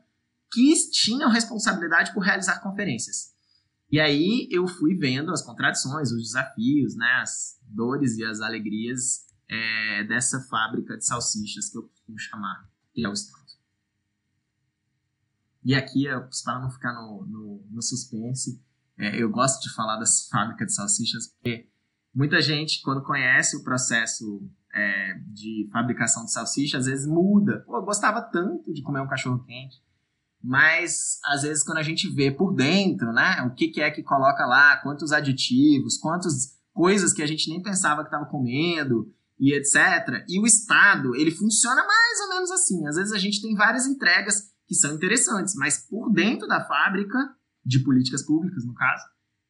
[0.51, 3.34] que tinham responsabilidade por realizar conferências.
[3.91, 9.25] E aí eu fui vendo as contradições, os desafios, né, as dores e as alegrias
[9.49, 13.45] é, dessa fábrica de salsichas que eu costumo chamar, que é o Estado.
[15.63, 16.05] E aqui,
[16.43, 18.62] para não ficar no, no, no suspense,
[18.97, 21.67] é, eu gosto de falar das fábricas de salsichas porque
[22.13, 27.62] muita gente, quando conhece o processo é, de fabricação de salsicha, às vezes muda.
[27.65, 29.81] Pô, eu gostava tanto de comer um cachorro quente,
[30.43, 34.03] mas às vezes quando a gente vê por dentro, né, o que, que é que
[34.03, 39.54] coloca lá, quantos aditivos, quantas coisas que a gente nem pensava que estava comendo, e
[39.54, 40.24] etc.
[40.28, 42.88] E o Estado, ele funciona mais ou menos assim.
[42.88, 47.17] Às vezes a gente tem várias entregas que são interessantes, mas por dentro da fábrica,
[47.63, 49.04] de políticas públicas, no caso,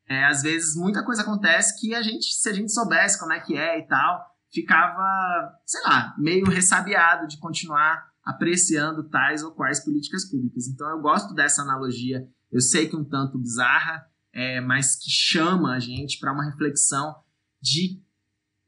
[0.08, 3.40] é, às vezes muita coisa acontece que a gente, se a gente soubesse como é
[3.40, 9.84] que é e tal, ficava, sei lá, meio ressabiado de continuar apreciando tais ou quais
[9.84, 10.68] políticas públicas.
[10.68, 15.76] Então eu gosto dessa analogia, eu sei que um tanto bizarra, é, mas que chama
[15.76, 17.16] a gente para uma reflexão
[17.62, 18.02] de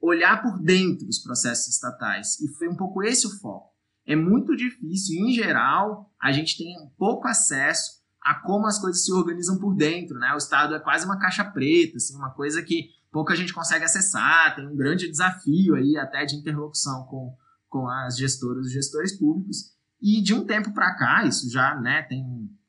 [0.01, 2.39] olhar por dentro os processos estatais.
[2.39, 3.75] E foi um pouco esse o foco.
[4.05, 9.11] É muito difícil, em geral, a gente tem pouco acesso a como as coisas se
[9.11, 10.33] organizam por dentro, né?
[10.33, 14.55] O Estado é quase uma caixa preta, assim, uma coisa que pouca gente consegue acessar,
[14.55, 17.35] tem um grande desafio aí até de interlocução com,
[17.69, 19.73] com as gestoras e gestores públicos.
[20.01, 22.23] E de um tempo para cá, isso já né, tem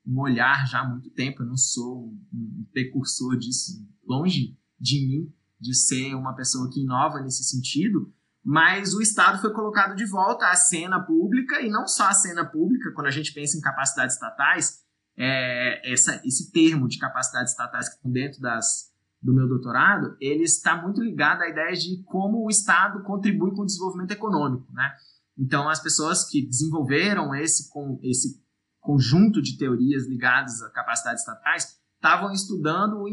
[0.05, 5.33] um olhar já há muito tempo, eu não sou um precursor disso, longe de mim,
[5.59, 8.11] de ser uma pessoa que inova nesse sentido,
[8.43, 12.45] mas o Estado foi colocado de volta à cena pública, e não só à cena
[12.45, 14.79] pública, quando a gente pensa em capacidades estatais,
[15.17, 18.89] é, essa, esse termo de capacidades estatais que estão dentro das,
[19.21, 23.63] do meu doutorado, ele está muito ligado à ideia de como o Estado contribui com
[23.63, 24.71] o desenvolvimento econômico.
[24.71, 24.89] Né?
[25.37, 28.41] Então, as pessoas que desenvolveram esse, com, esse
[28.79, 33.09] conjunto de teorias ligadas a capacidades estatais estavam estudando o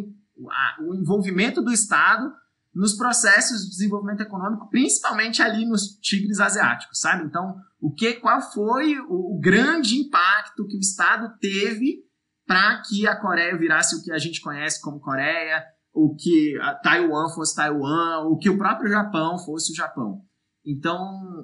[0.80, 2.32] o envolvimento do Estado
[2.74, 7.24] nos processos de desenvolvimento econômico, principalmente ali nos tigres asiáticos, sabe?
[7.24, 12.04] Então, o que, qual foi o, o grande impacto que o Estado teve
[12.46, 16.74] para que a Coreia virasse o que a gente conhece como Coreia, o que a
[16.74, 20.20] Taiwan fosse Taiwan, o que o próprio Japão fosse o Japão.
[20.62, 20.98] Então,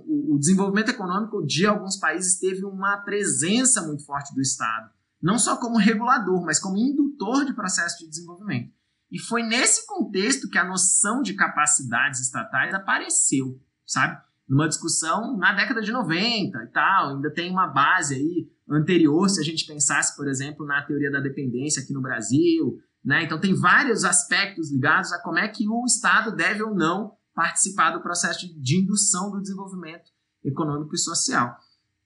[0.04, 4.90] o, o desenvolvimento econômico de alguns países teve uma presença muito forte do Estado,
[5.22, 8.74] não só como regulador, mas como indutor de processo de desenvolvimento.
[9.12, 14.18] E foi nesse contexto que a noção de capacidades estatais apareceu, sabe?
[14.48, 19.38] Numa discussão na década de 90 e tal, ainda tem uma base aí anterior, se
[19.38, 23.22] a gente pensasse, por exemplo, na teoria da dependência aqui no Brasil, né?
[23.22, 27.90] Então tem vários aspectos ligados a como é que o Estado deve ou não participar
[27.90, 30.10] do processo de indução do desenvolvimento
[30.42, 31.54] econômico e social.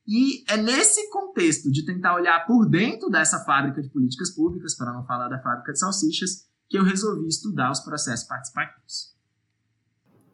[0.09, 4.93] E é nesse contexto de tentar olhar por dentro dessa fábrica de políticas públicas, para
[4.93, 9.17] não falar da fábrica de salsichas, que eu resolvi estudar os processos participativos.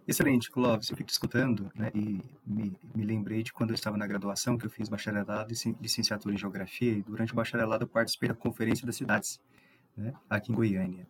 [0.07, 0.90] Excelente, Clóvis.
[0.90, 4.66] Eu fico escutando né, e me, me, lembrei de quando eu estava na graduação, que
[4.66, 8.85] eu fiz bacharelado e licenciatura em Geografia, e durante o bacharelado eu participei da Conferência
[8.85, 9.40] das Cidades,
[9.97, 11.07] né, aqui em Goiânia.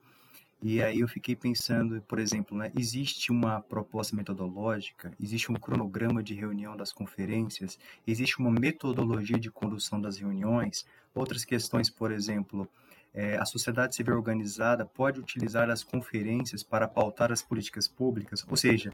[0.62, 6.22] E aí eu fiquei pensando, por exemplo, né, existe uma proposta metodológica, existe um cronograma
[6.22, 12.68] de reunião das conferências, existe uma metodologia de condução das reuniões, outras questões, por exemplo,
[13.14, 18.56] é, a sociedade civil organizada pode utilizar as conferências para pautar as políticas públicas, ou
[18.56, 18.92] seja,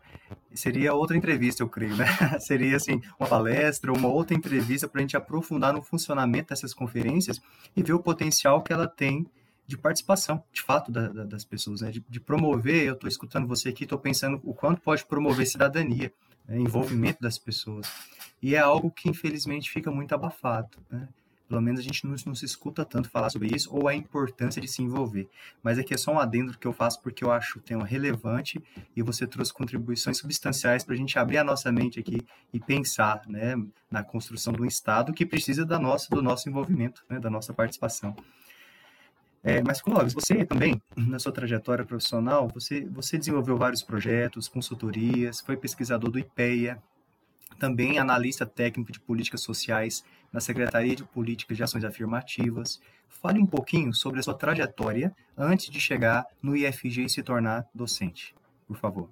[0.53, 2.07] seria outra entrevista, eu creio, né?
[2.41, 7.41] seria assim, uma palestra, uma outra entrevista para a gente aprofundar no funcionamento dessas conferências
[7.77, 9.27] e ver o potencial que ela tem
[9.69, 11.91] de participação, de fato, da, da, das pessoas, né?
[11.91, 12.87] de, de promover.
[12.87, 16.11] Eu estou escutando você aqui, estou pensando o quanto pode promover cidadania,
[16.47, 16.59] né?
[16.59, 17.87] envolvimento das pessoas.
[18.43, 20.79] E é algo que, infelizmente, fica muito abafado.
[20.91, 21.07] Né?
[21.49, 24.61] Pelo menos a gente não, não, se escuta tanto falar sobre isso ou a importância
[24.61, 25.29] de se envolver.
[25.63, 28.63] Mas aqui é só um adendo que eu faço porque eu acho o tema relevante
[28.95, 32.21] e você trouxe contribuições substanciais para a gente abrir a nossa mente aqui
[32.53, 33.55] e pensar né,
[33.91, 38.15] na construção do Estado que precisa da nossa, do nosso envolvimento, né, da nossa participação.
[39.43, 45.41] É, mas, Clóvis, você também, na sua trajetória profissional, você, você desenvolveu vários projetos, consultorias,
[45.41, 46.83] foi pesquisador do IPEA,
[47.59, 52.81] também analista técnico de políticas sociais na Secretaria de Políticas de Ações Afirmativas.
[53.09, 57.67] Fale um pouquinho sobre a sua trajetória antes de chegar no IFG e se tornar
[57.75, 58.35] docente,
[58.67, 59.11] por favor.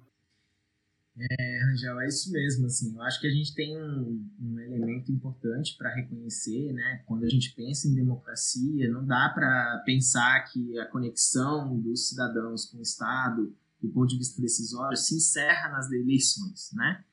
[1.19, 5.11] É, Rangel, é isso mesmo, assim, eu acho que a gente tem um, um elemento
[5.11, 10.77] importante para reconhecer, né, quando a gente pensa em democracia, não dá para pensar que
[10.77, 15.91] a conexão dos cidadãos com o Estado, do ponto de vista decisório, se encerra nas
[15.91, 17.03] eleições, né,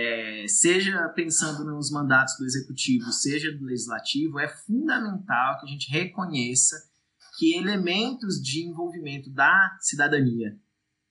[0.00, 5.90] é, seja pensando nos mandatos do executivo, seja do legislativo, é fundamental que a gente
[5.90, 6.76] reconheça
[7.38, 10.58] que elementos de envolvimento da cidadania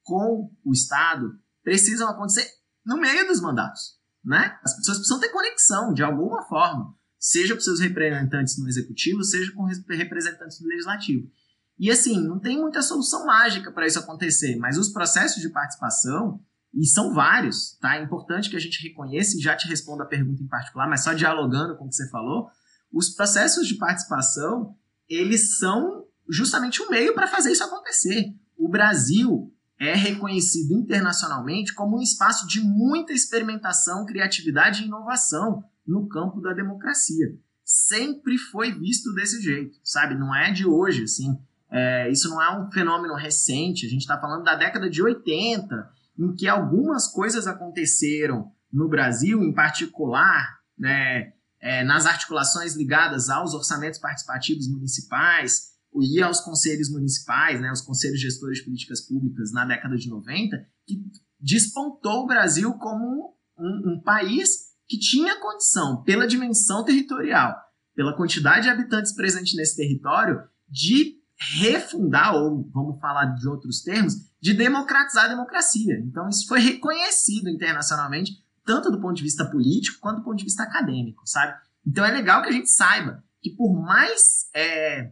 [0.04, 2.48] com o Estado precisam acontecer
[2.84, 4.00] no meio dos mandatos.
[4.24, 4.58] Né?
[4.64, 9.52] As pessoas precisam ter conexão de alguma forma, seja com seus representantes no executivo, seja
[9.52, 11.30] com representantes do legislativo.
[11.78, 16.44] E assim, não tem muita solução mágica para isso acontecer, mas os processos de participação,
[16.74, 17.96] e são vários, tá?
[17.96, 21.04] É importante que a gente reconheça e já te responda a pergunta em particular, mas
[21.04, 22.48] só dialogando com o que você falou,
[22.92, 24.76] os processos de participação,
[25.08, 28.34] eles são justamente o meio para fazer isso acontecer.
[28.58, 36.08] O Brasil, é reconhecido internacionalmente como um espaço de muita experimentação, criatividade e inovação no
[36.08, 37.34] campo da democracia.
[37.64, 40.16] Sempre foi visto desse jeito, sabe?
[40.16, 41.40] Não é de hoje, assim.
[41.72, 43.86] É, isso não é um fenômeno recente.
[43.86, 49.42] A gente está falando da década de 80, em que algumas coisas aconteceram no Brasil,
[49.42, 55.70] em particular, né, é, nas articulações ligadas aos orçamentos participativos municipais,
[56.02, 60.58] ia aos conselhos municipais, né, os conselhos gestores de políticas públicas na década de 90,
[60.86, 61.02] que
[61.40, 67.56] despontou o Brasil como um, um país que tinha condição, pela dimensão territorial,
[67.96, 71.18] pela quantidade de habitantes presentes nesse território, de
[71.60, 76.00] refundar, ou vamos falar de outros termos, de democratizar a democracia.
[76.00, 80.46] Então, isso foi reconhecido internacionalmente, tanto do ponto de vista político quanto do ponto de
[80.46, 81.54] vista acadêmico, sabe?
[81.86, 85.12] Então, é legal que a gente saiba que, por mais é,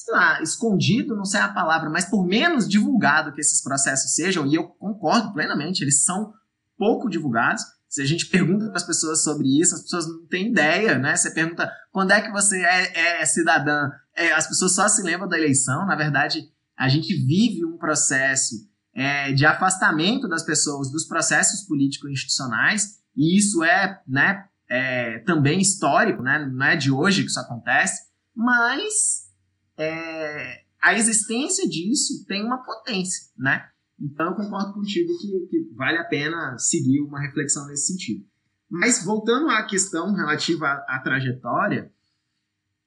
[0.00, 4.46] sei lá, escondido, não sei a palavra, mas por menos divulgado que esses processos sejam,
[4.46, 6.32] e eu concordo plenamente, eles são
[6.76, 7.62] pouco divulgados.
[7.86, 11.16] Se a gente pergunta para as pessoas sobre isso, as pessoas não têm ideia, né?
[11.16, 15.28] Você pergunta quando é que você é, é cidadã, é, as pessoas só se lembram
[15.28, 15.84] da eleição.
[15.86, 18.54] Na verdade, a gente vive um processo
[18.94, 26.22] é, de afastamento das pessoas dos processos político-institucionais, e isso é, né, é, também histórico,
[26.22, 26.38] né?
[26.38, 28.00] Não é de hoje que isso acontece,
[28.34, 29.28] mas
[29.76, 33.68] é, a existência disso tem uma potência, né?
[34.00, 38.24] Então eu concordo contigo que, que, vale a pena seguir uma reflexão nesse sentido.
[38.70, 41.92] Mas voltando à questão relativa à, à trajetória,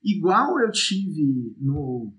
[0.04, 2.12] igual eu tive no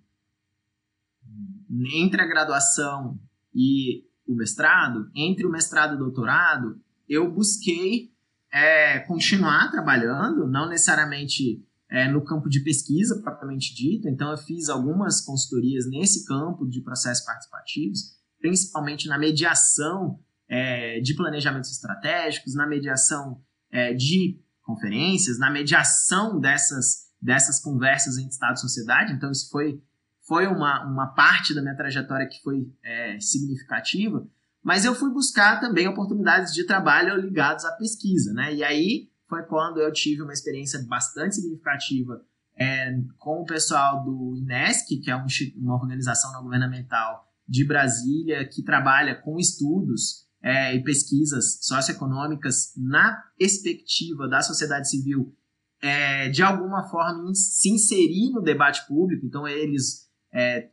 [1.94, 3.18] entre a graduação
[3.54, 8.12] e o mestrado, entre o mestrado e o doutorado, eu busquei
[8.52, 14.08] é, continuar trabalhando, não necessariamente é, no campo de pesquisa propriamente dito.
[14.08, 21.14] Então, eu fiz algumas consultorias nesse campo de processos participativos, principalmente na mediação é, de
[21.14, 23.40] planejamentos estratégicos, na mediação
[23.70, 29.12] é, de conferências, na mediação dessas, dessas conversas entre Estado e sociedade.
[29.12, 29.82] Então, isso foi,
[30.26, 34.26] foi uma, uma parte da minha trajetória que foi é, significativa.
[34.62, 38.54] Mas eu fui buscar também oportunidades de trabalho ligados à pesquisa, né?
[38.54, 42.22] E aí foi quando eu tive uma experiência bastante significativa
[42.56, 48.48] é, com o pessoal do INESC, que é um, uma organização não governamental de Brasília,
[48.48, 55.34] que trabalha com estudos é, e pesquisas socioeconômicas na perspectiva da sociedade civil
[55.82, 59.26] é, de alguma forma se inserir no debate público.
[59.26, 60.03] Então, eles,
[60.34, 60.68] é,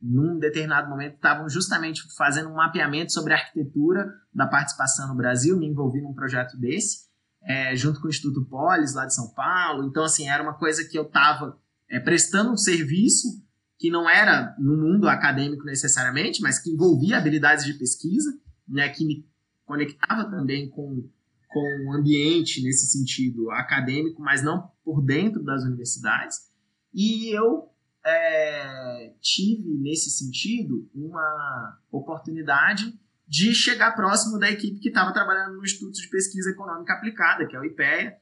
[0.00, 5.58] num determinado momento, estavam justamente fazendo um mapeamento sobre a arquitetura da participação no Brasil.
[5.58, 7.06] Me envolvi num projeto desse,
[7.42, 9.88] é, junto com o Instituto Polis, lá de São Paulo.
[9.88, 11.58] Então, assim, era uma coisa que eu estava
[11.88, 13.42] é, prestando um serviço
[13.78, 18.38] que não era no mundo acadêmico necessariamente, mas que envolvia habilidades de pesquisa,
[18.68, 19.26] né, que me
[19.64, 21.08] conectava também com
[21.48, 26.50] com o ambiente nesse sentido acadêmico, mas não por dentro das universidades.
[26.92, 27.70] E eu
[28.06, 32.96] é, tive, nesse sentido, uma oportunidade
[33.26, 37.56] de chegar próximo da equipe que estava trabalhando no Instituto de Pesquisa Econômica Aplicada, que
[37.56, 38.16] é o IPEA,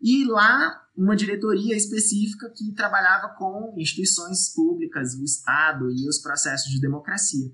[0.00, 6.70] e lá uma diretoria específica que trabalhava com instituições públicas, o Estado e os processos
[6.70, 7.52] de democracia.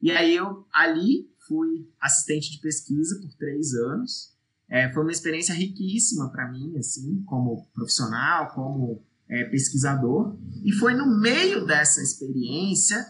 [0.00, 4.34] E aí eu ali fui assistente de pesquisa por três anos,
[4.70, 10.36] é, foi uma experiência riquíssima para mim, assim, como profissional, como é, pesquisador.
[10.64, 13.04] E foi no meio dessa experiência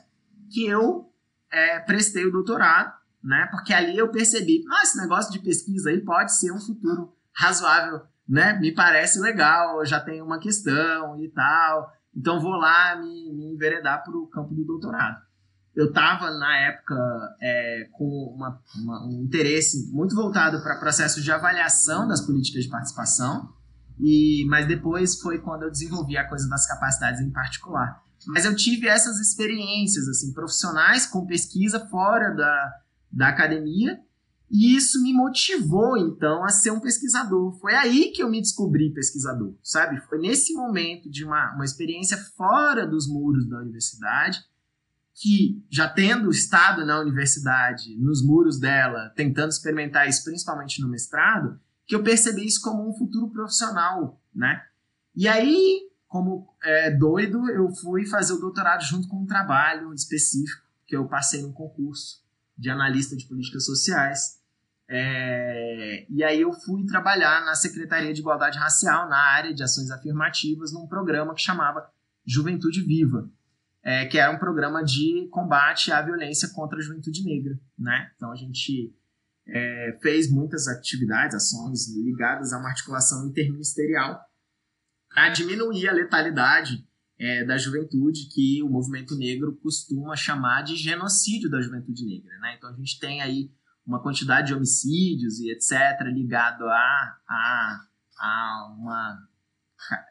[0.51, 1.13] que eu
[1.51, 2.93] é, prestei o doutorado,
[3.23, 3.49] né?
[3.51, 8.03] Porque ali eu percebi, ah, esse negócio de pesquisa aí pode ser um futuro razoável,
[8.29, 8.59] né?
[8.59, 11.93] Me parece legal, já tenho uma questão e tal.
[12.17, 15.29] Então vou lá me, me enveredar para o campo do doutorado
[15.79, 16.97] eu estava na época
[17.41, 22.69] é, com uma, uma, um interesse muito voltado para processos de avaliação das políticas de
[22.69, 23.49] participação,
[24.01, 28.03] e mas depois foi quando eu desenvolvi a coisa das capacidades em particular.
[28.27, 32.73] Mas eu tive essas experiências assim profissionais com pesquisa fora da,
[33.13, 33.99] da academia
[34.51, 37.59] e isso me motivou então a ser um pesquisador.
[37.61, 40.01] Foi aí que eu me descobri pesquisador, sabe?
[40.09, 44.39] Foi nesse momento de uma, uma experiência fora dos muros da universidade
[45.15, 51.59] que, já tendo estado na universidade, nos muros dela, tentando experimentar isso, principalmente no mestrado,
[51.89, 54.63] que eu percebi isso como um futuro profissional, né?
[55.17, 60.69] E aí, como é, doido, eu fui fazer o doutorado junto com um trabalho específico
[60.87, 62.23] que eu passei no concurso
[62.57, 64.39] de analista de políticas sociais.
[64.87, 69.91] É, e aí eu fui trabalhar na Secretaria de Igualdade Racial, na área de ações
[69.91, 71.91] afirmativas, num programa que chamava
[72.25, 73.31] Juventude Viva,
[73.83, 78.11] é, que era um programa de combate à violência contra a juventude negra, né?
[78.15, 78.95] Então a gente
[79.49, 84.21] é, fez muitas atividades, ações ligadas a uma articulação interministerial
[85.09, 86.87] para diminuir a letalidade
[87.19, 92.55] é, da juventude, que o movimento negro costuma chamar de genocídio da juventude negra, né?
[92.57, 93.51] Então a gente tem aí
[93.85, 95.73] uma quantidade de homicídios e etc
[96.13, 97.81] ligado a, a,
[98.19, 99.29] a uma,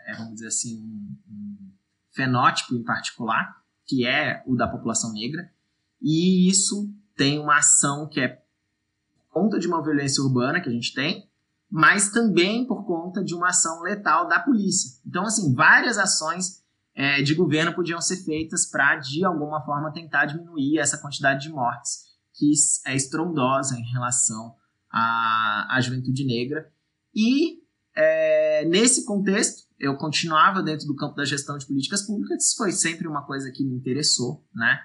[0.07, 1.71] é, vamos dizer assim, um, um
[2.11, 5.49] fenótipo em particular, que é o da população negra,
[6.01, 8.41] e isso tem uma ação que é
[9.37, 11.29] conta de uma violência urbana que a gente tem,
[11.69, 14.99] mas também por conta de uma ação letal da polícia.
[15.05, 16.63] Então, assim, várias ações
[16.95, 21.49] é, de governo podiam ser feitas para, de alguma forma, tentar diminuir essa quantidade de
[21.53, 22.51] mortes que
[22.85, 24.55] é estrondosa em relação
[24.91, 26.71] à, à juventude negra.
[27.13, 27.59] E,
[27.95, 32.71] é, nesse contexto, eu continuava dentro do campo da gestão de políticas públicas, isso foi
[32.71, 34.79] sempre uma coisa que me interessou, né?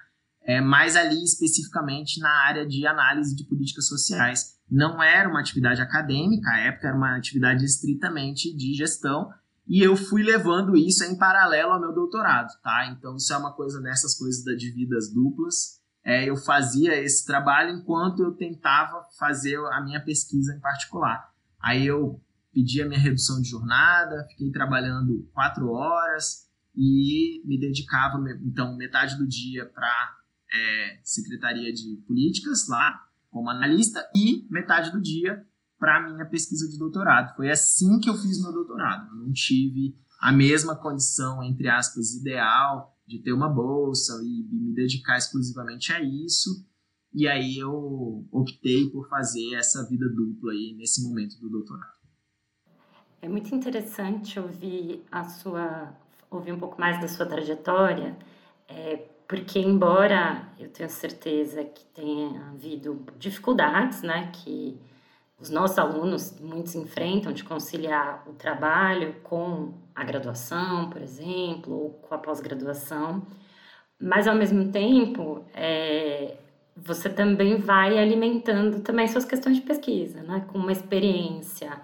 [0.45, 4.57] É, mas ali especificamente na área de análise de políticas sociais.
[4.71, 9.31] Não era uma atividade acadêmica, à época era uma atividade estritamente de gestão,
[9.69, 12.87] e eu fui levando isso em paralelo ao meu doutorado, tá?
[12.87, 15.81] Então isso é uma coisa dessas coisas de vidas duplas.
[16.05, 21.31] É, eu fazia esse trabalho enquanto eu tentava fazer a minha pesquisa em particular.
[21.61, 22.21] Aí eu
[22.53, 29.17] pedi a minha redução de jornada, fiquei trabalhando quatro horas e me dedicava, então, metade
[29.17, 30.17] do dia para
[30.53, 33.01] é, Secretaria de Políticas, lá,
[33.31, 35.45] como analista, e metade do dia
[35.79, 37.35] para a minha pesquisa de doutorado.
[37.35, 39.09] Foi assim que eu fiz meu doutorado.
[39.09, 44.73] Eu não tive a mesma condição, entre aspas, ideal de ter uma bolsa e me
[44.73, 46.65] dedicar exclusivamente a isso.
[47.13, 52.01] E aí eu optei por fazer essa vida dupla aí nesse momento do doutorado.
[53.21, 55.95] É muito interessante ouvir a sua,
[56.31, 58.17] ouvir um pouco mais da sua trajetória,
[58.67, 64.79] é, porque embora eu tenha certeza que tenha havido dificuldades, né, que
[65.41, 71.91] os nossos alunos muitos enfrentam de conciliar o trabalho com a graduação, por exemplo, ou
[71.95, 73.27] com a pós-graduação,
[73.99, 76.37] mas ao mesmo tempo é,
[76.77, 81.81] você também vai alimentando também suas questões de pesquisa, né, com uma experiência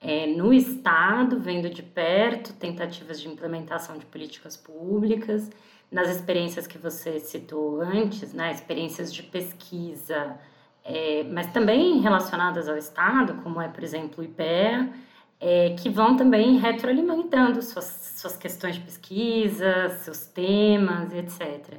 [0.00, 5.48] é, no Estado, vendo de perto tentativas de implementação de políticas públicas,
[5.90, 10.38] nas experiências que você citou antes, né, experiências de pesquisa
[10.84, 14.90] é, mas também relacionadas ao Estado, como é, por exemplo, o IPEA,
[15.38, 21.78] é, que vão também retroalimentando suas, suas questões de pesquisa, seus temas, etc.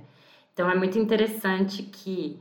[0.53, 2.39] Então é muito interessante que,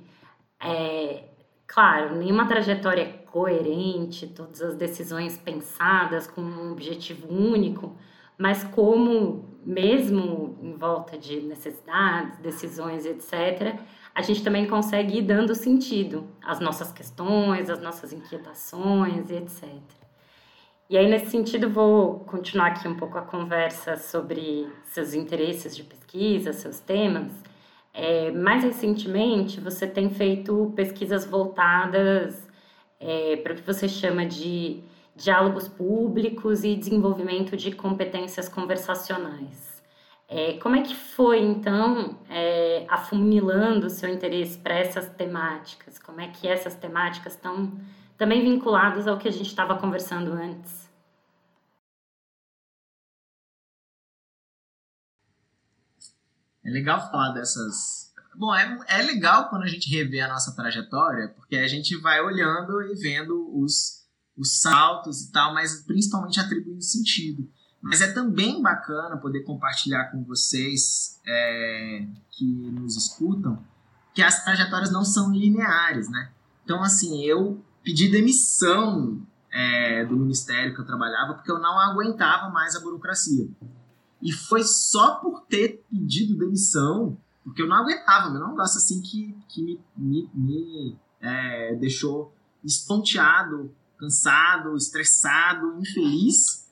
[0.62, 1.25] é,
[1.66, 7.97] claro, nenhuma trajetória é coerente, todas as decisões pensadas com um objetivo único,
[8.41, 13.78] mas como, mesmo em volta de necessidades, decisões, etc.,
[14.14, 19.68] a gente também consegue ir dando sentido às nossas questões, às nossas inquietações, etc.
[20.88, 25.84] E aí, nesse sentido, vou continuar aqui um pouco a conversa sobre seus interesses de
[25.84, 27.30] pesquisa, seus temas.
[27.93, 32.49] É, mais recentemente, você tem feito pesquisas voltadas
[32.99, 34.82] é, para o que você chama de
[35.21, 39.83] diálogos públicos e desenvolvimento de competências conversacionais.
[40.27, 45.99] É, como é que foi, então, é, afunilando o seu interesse para essas temáticas?
[45.99, 47.71] Como é que essas temáticas estão
[48.16, 50.89] também vinculadas ao que a gente estava conversando antes?
[56.64, 58.14] É legal falar dessas.
[58.35, 62.21] Bom, é, é legal quando a gente revê a nossa trajetória, porque a gente vai
[62.23, 63.99] olhando e vendo os
[64.37, 67.49] os saltos e tal, mas principalmente atribuindo sentido.
[67.83, 73.64] Mas é também bacana poder compartilhar com vocês é, que nos escutam
[74.14, 76.31] que as trajetórias não são lineares, né?
[76.64, 82.51] Então, assim, eu pedi demissão é, do ministério que eu trabalhava porque eu não aguentava
[82.51, 83.49] mais a burocracia.
[84.22, 89.35] E foi só por ter pedido demissão, porque eu não aguentava, meu negócio assim que,
[89.49, 96.68] que me, me, me é, deixou estonteado cansado, estressado, infeliz.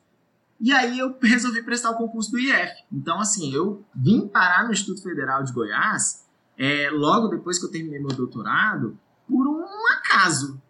[0.59, 2.73] E aí eu resolvi prestar o concurso do IF.
[2.91, 6.25] Então, assim, eu vim parar no Instituto Federal de Goiás
[6.57, 8.99] é, logo depois que eu terminei meu doutorado
[9.29, 10.61] por um acaso,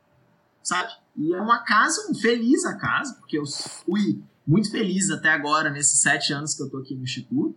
[0.62, 0.92] sabe?
[1.16, 3.46] E é um acaso, um feliz acaso, porque eu
[3.86, 7.56] fui muito feliz até agora, nesses sete anos que eu tô aqui no Instituto.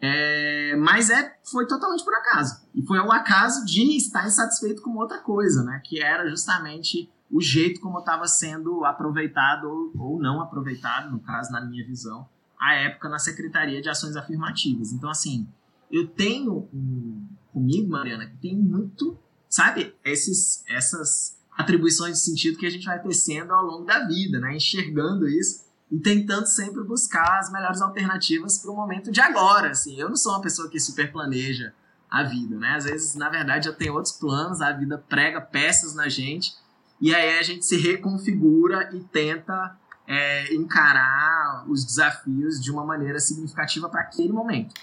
[0.00, 2.62] É, mas é, foi totalmente por acaso.
[2.74, 5.80] E foi o acaso de estar insatisfeito com outra coisa, né?
[5.84, 11.50] Que era justamente o jeito como estava sendo aproveitado ou, ou não aproveitado, no caso,
[11.50, 14.92] na minha visão, a época na Secretaria de Ações Afirmativas.
[14.92, 15.46] Então, assim,
[15.90, 19.18] eu tenho um, comigo, Mariana, que tem muito,
[19.48, 24.38] sabe, esses, essas atribuições de sentido que a gente vai tecendo ao longo da vida,
[24.38, 24.56] né?
[24.56, 29.98] Enxergando isso e tentando sempre buscar as melhores alternativas para o momento de agora, assim.
[29.98, 31.72] Eu não sou uma pessoa que super planeja
[32.10, 32.74] a vida, né?
[32.76, 36.52] Às vezes, na verdade, eu tenho outros planos, a vida prega peças na gente
[37.00, 39.76] e aí a gente se reconfigura e tenta
[40.06, 44.74] é, encarar os desafios de uma maneira significativa para aquele momento.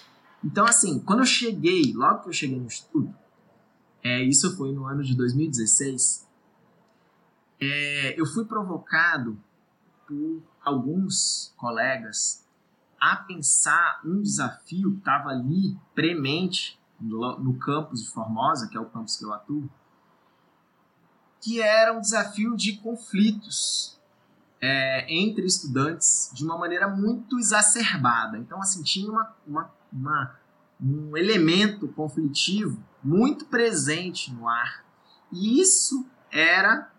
[0.44, 3.14] Então, assim, quando eu cheguei, logo que eu cheguei no estudo,
[4.04, 6.28] é, isso foi no ano de 2016,
[7.62, 9.38] é, eu fui provocado
[10.06, 12.46] por alguns colegas
[13.00, 18.80] a pensar um desafio que estava ali premente no, no campus de Formosa, que é
[18.80, 19.70] o campus que eu atuo,
[21.44, 24.00] que era um desafio de conflitos
[24.62, 28.38] é, entre estudantes de uma maneira muito exacerbada.
[28.38, 30.36] Então, assim, tinha uma, uma, uma,
[30.82, 34.86] um elemento conflitivo muito presente no ar.
[35.34, 36.90] E isso era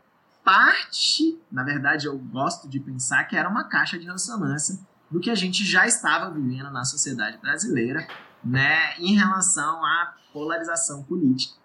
[0.45, 4.79] parte, na verdade, eu gosto de pensar que era uma caixa de ressonância
[5.11, 8.07] do que a gente já estava vivendo na sociedade brasileira,
[8.45, 11.64] né, em relação à polarização política.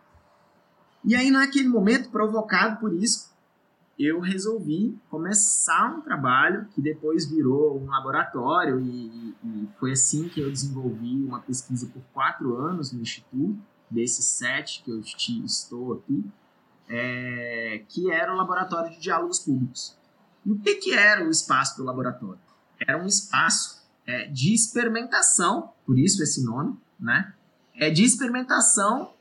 [1.04, 3.30] E aí, naquele momento, provocado por isso,
[4.00, 10.40] eu resolvi começar um trabalho que depois virou um laboratório e, e, foi assim que
[10.40, 15.02] eu desenvolvi uma pesquisa por quatro anos no Instituto, desses sete que eu
[15.44, 16.24] estou aqui,
[16.88, 19.98] é, que era o Laboratório de Diálogos Públicos.
[20.46, 22.40] E o que, que era o espaço do laboratório?
[22.80, 27.34] Era um espaço é, de experimentação, por isso esse nome, né?
[27.76, 29.14] É de experimentação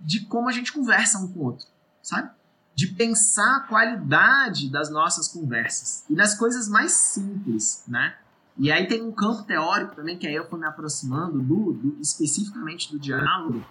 [0.00, 1.66] de como a gente conversa um com o outro,
[2.02, 2.30] sabe?
[2.74, 8.16] De pensar a qualidade das nossas conversas e das coisas mais simples, né?
[8.56, 12.00] E aí tem um campo teórico também que aí eu fui me aproximando do, do
[12.00, 13.64] especificamente do diálogo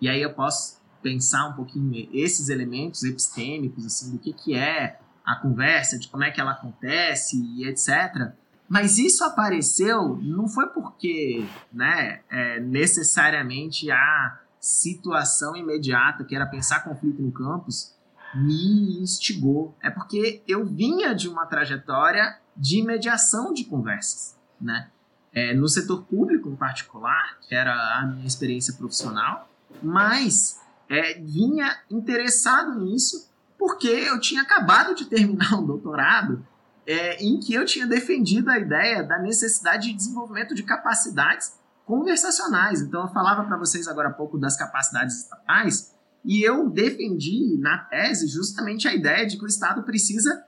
[0.00, 4.98] e aí eu posso pensar um pouquinho esses elementos epistêmicos assim do que que é
[5.24, 8.32] a conversa, de como é que ela acontece e etc.
[8.68, 16.80] Mas isso apareceu não foi porque, né, é, necessariamente a situação imediata, que era pensar
[16.80, 17.94] conflito no campus,
[18.34, 19.76] me instigou.
[19.80, 24.90] É porque eu vinha de uma trajetória de mediação de conversas, né?
[25.32, 29.48] É, no setor público em particular, que era a minha experiência profissional,
[29.82, 36.44] mas é, vinha interessado nisso porque eu tinha acabado de terminar um doutorado
[36.86, 41.54] é, em que eu tinha defendido a ideia da necessidade de desenvolvimento de capacidades
[41.86, 42.82] conversacionais.
[42.82, 47.78] Então, eu falava para vocês agora há pouco das capacidades estatais, e eu defendi na
[47.78, 50.44] tese justamente a ideia de que o Estado precisa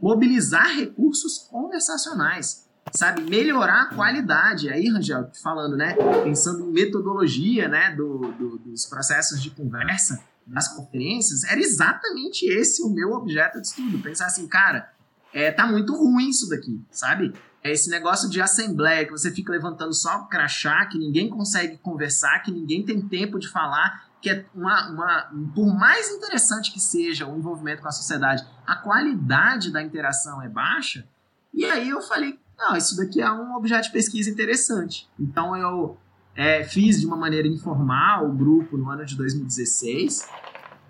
[0.00, 3.22] mobilizar recursos conversacionais, sabe?
[3.22, 4.68] Melhorar a qualidade.
[4.68, 5.96] Aí, Rangel, falando, né?
[6.22, 7.94] Pensando em metodologia, né?
[7.96, 13.66] Do, do, dos processos de conversa, das conferências, era exatamente esse o meu objeto de
[13.66, 13.98] estudo.
[14.02, 14.92] Pensar assim, cara,
[15.32, 17.32] é, tá muito ruim isso daqui, sabe?
[17.64, 21.78] É esse negócio de assembleia, que você fica levantando só o crachá, que ninguém consegue
[21.78, 26.78] conversar, que ninguém tem tempo de falar, que é uma, uma, por mais interessante que
[26.78, 31.08] seja o envolvimento com a sociedade, a qualidade da interação é baixa.
[31.54, 35.08] E aí eu falei, não, isso daqui é um objeto de pesquisa interessante.
[35.18, 35.96] Então eu
[36.36, 40.28] é, fiz de uma maneira informal o grupo no ano de 2016.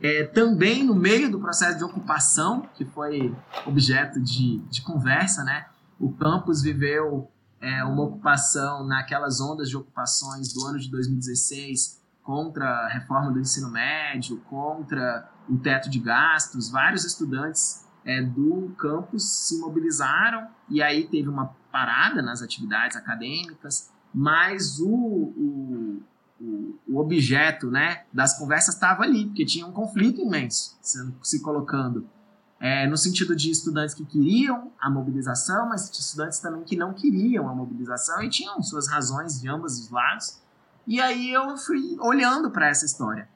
[0.02, 3.32] É, também no meio do processo de ocupação, que foi
[3.64, 5.66] objeto de, de conversa, né?
[5.98, 7.30] O campus viveu
[7.60, 13.40] é, uma ocupação naquelas ondas de ocupações do ano de 2016 contra a reforma do
[13.40, 20.82] ensino médio, contra o teto de gastos, vários estudantes é, do campus se mobilizaram e
[20.82, 26.02] aí teve uma parada nas atividades acadêmicas, mas o, o,
[26.40, 30.78] o, o objeto né, das conversas estava ali, porque tinha um conflito imenso
[31.22, 32.08] se colocando.
[32.66, 37.46] É, no sentido de estudantes que queriam a mobilização, mas estudantes também que não queriam
[37.46, 40.40] a mobilização e tinham suas razões de ambos os lados.
[40.86, 43.28] E aí eu fui olhando para essa história.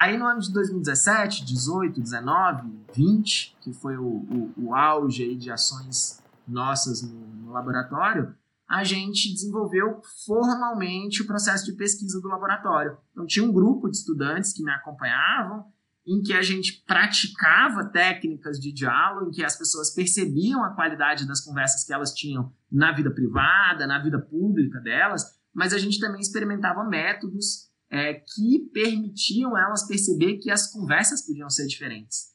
[0.00, 5.50] Aí no ano de 2017, 18, 19, 20, que foi o, o, o auge de
[5.50, 8.34] ações nossas no, no laboratório,
[8.66, 12.96] a gente desenvolveu formalmente o processo de pesquisa do laboratório.
[13.12, 15.66] Então tinha um grupo de estudantes que me acompanhavam,
[16.06, 21.26] em que a gente praticava técnicas de diálogo, em que as pessoas percebiam a qualidade
[21.26, 25.24] das conversas que elas tinham na vida privada, na vida pública delas,
[25.54, 31.50] mas a gente também experimentava métodos é, que permitiam elas perceber que as conversas podiam
[31.50, 32.32] ser diferentes.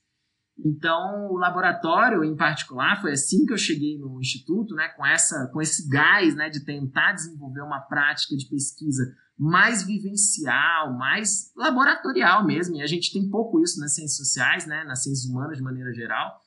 [0.66, 5.48] Então, o laboratório, em particular, foi assim que eu cheguei no instituto, né, com essa,
[5.54, 9.04] com esse gás, né, de tentar desenvolver uma prática de pesquisa
[9.38, 12.76] mais vivencial, mais laboratorial mesmo.
[12.76, 15.94] E a gente tem pouco isso nas ciências sociais, né, nas ciências humanas de maneira
[15.94, 16.42] geral.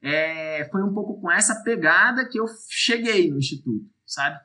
[0.00, 4.40] É, foi um pouco com essa pegada que eu cheguei no instituto, sabe?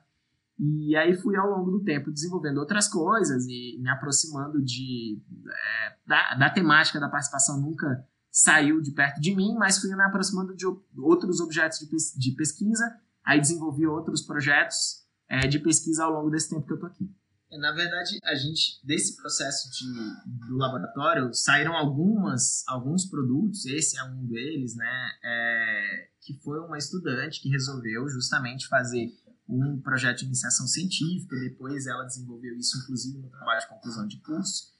[0.58, 5.96] E aí fui ao longo do tempo desenvolvendo outras coisas e me aproximando de é,
[6.04, 10.54] da, da, temática da participação nunca saiu de perto de mim, mas fui me aproximando
[10.54, 10.64] de
[10.96, 11.78] outros objetos
[12.16, 16.78] de, pesquisa, aí desenvolvi outros projetos é, de pesquisa ao longo desse tempo que eu
[16.78, 17.08] tô aqui.
[17.50, 23.64] É, na verdade, a gente desse processo de, do laboratório saíram algumas alguns produtos.
[23.66, 25.10] Esse é um deles, né?
[25.24, 29.10] É, que foi uma estudante que resolveu justamente fazer
[29.48, 34.20] um projeto de iniciação científica, depois ela desenvolveu isso, inclusive, no trabalho de conclusão de
[34.20, 34.74] curso,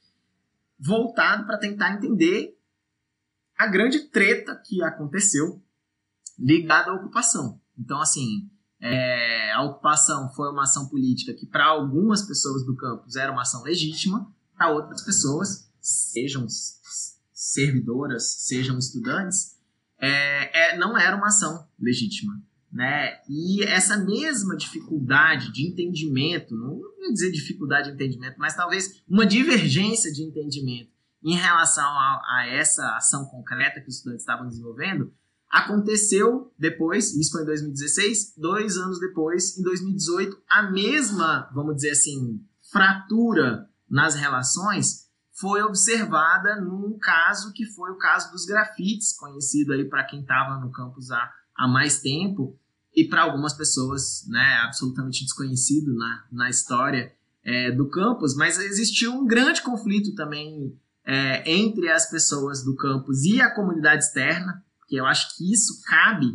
[0.78, 2.54] voltado para tentar entender
[3.56, 5.62] a grande treta que aconteceu
[6.38, 7.58] ligada à ocupação.
[7.78, 8.50] Então, assim,
[8.80, 13.42] é, a ocupação foi uma ação política que, para algumas pessoas do campus, era uma
[13.42, 16.46] ação legítima, para outras pessoas, sejam
[17.32, 19.56] servidoras, sejam estudantes,
[20.00, 22.40] é, é, não era uma ação legítima
[22.72, 23.18] né?
[23.28, 29.24] E essa mesma dificuldade de entendimento, não vou dizer dificuldade de entendimento, mas talvez uma
[29.24, 30.90] divergência de entendimento
[31.24, 35.12] em relação a, a essa ação concreta que os estudantes estavam desenvolvendo,
[35.51, 41.90] aconteceu depois, isso foi em 2016, dois anos depois, em 2018, a mesma, vamos dizer
[41.90, 42.40] assim,
[42.70, 49.84] fratura nas relações foi observada num caso que foi o caso dos grafites, conhecido aí
[49.84, 52.57] para quem estava no campus há há mais tempo
[52.94, 57.12] e para algumas pessoas, né, absolutamente desconhecido na, na história
[57.44, 63.24] é, do campus, mas existiu um grande conflito também é, entre as pessoas do campus
[63.24, 66.26] e a comunidade externa, que eu acho que isso cabe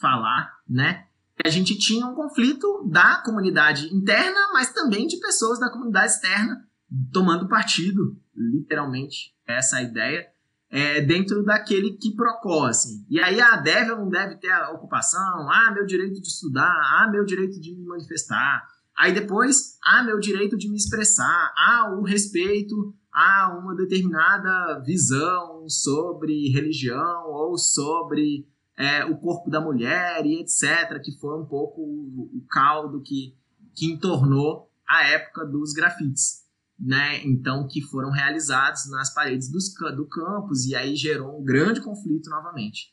[0.00, 1.06] falar, né?
[1.44, 6.64] A gente tinha um conflito da comunidade interna, mas também de pessoas da comunidade externa
[7.12, 10.26] tomando partido, literalmente, essa é ideia,
[10.70, 13.04] é, dentro daquele que procó, assim.
[13.08, 15.50] E aí, ah, deve ou não deve ter a ocupação?
[15.50, 16.70] Ah, meu direito de estudar.
[16.70, 18.66] Ah, meu direito de me manifestar.
[18.96, 21.52] Aí depois, ah, meu direito de me expressar.
[21.56, 29.60] Ah, o respeito a uma determinada visão sobre religião ou sobre é, o corpo da
[29.60, 33.36] mulher e etc., que foi um pouco o, caldo que,
[33.74, 36.42] que entornou a época dos grafites.
[36.78, 41.80] né, então que foram realizados nas paredes dos, do campus e aí gerou um grande
[41.80, 42.92] conflito novamente.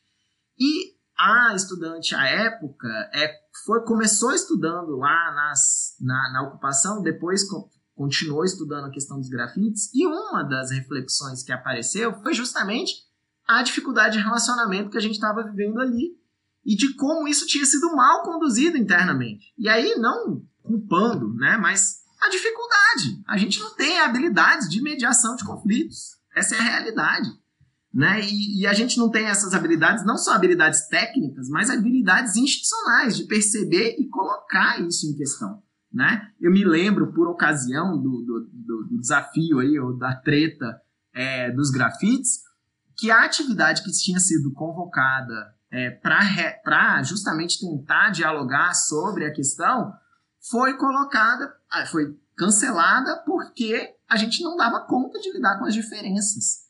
[0.60, 3.34] E a estudante à época é,
[3.66, 7.44] foi, começou estudando lá nas, na, na ocupação, depois
[8.00, 12.94] continuou estudando a questão dos grafites, e uma das reflexões que apareceu foi justamente
[13.46, 16.18] a dificuldade de relacionamento que a gente estava vivendo ali
[16.66, 19.54] e de como isso tinha sido mal conduzido internamente.
[19.58, 23.22] E aí, não culpando, né, mas a dificuldade.
[23.28, 26.20] A gente não tem habilidades de mediação de conflitos.
[26.34, 27.30] Essa é a realidade.
[27.94, 28.22] Né?
[28.22, 33.18] E, e, a gente não tem essas habilidades, não só habilidades técnicas, mas habilidades institucionais
[33.18, 35.62] de perceber e colocar isso em questão.
[35.92, 36.30] Né?
[36.40, 38.50] Eu me lembro, por ocasião do, do,
[38.88, 40.80] do, desafio aí, ou da treta
[41.14, 42.44] é, dos grafites,
[42.96, 49.94] que a atividade que tinha sido convocada é, para justamente tentar dialogar sobre a questão
[50.50, 55.74] foi colocada, ah, foi cancelada porque a gente não dava conta de lidar com as
[55.74, 56.70] diferenças.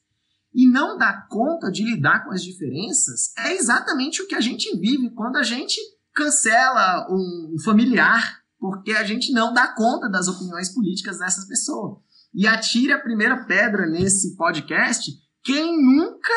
[0.53, 4.76] E não dar conta de lidar com as diferenças é exatamente o que a gente
[4.78, 5.80] vive quando a gente
[6.13, 11.97] cancela um familiar porque a gente não dá conta das opiniões políticas dessas pessoas.
[12.34, 15.12] E atire a primeira pedra nesse podcast
[15.43, 16.34] quem nunca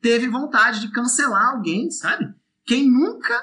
[0.00, 2.26] teve vontade de cancelar alguém, sabe?
[2.64, 3.34] Quem nunca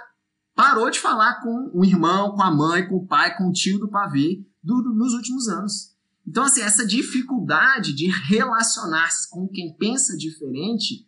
[0.54, 3.80] parou de falar com o irmão, com a mãe, com o pai, com o tio
[3.80, 5.94] do pavê do, do, nos últimos anos.
[6.28, 11.08] Então, assim, essa dificuldade de relacionar-se com quem pensa diferente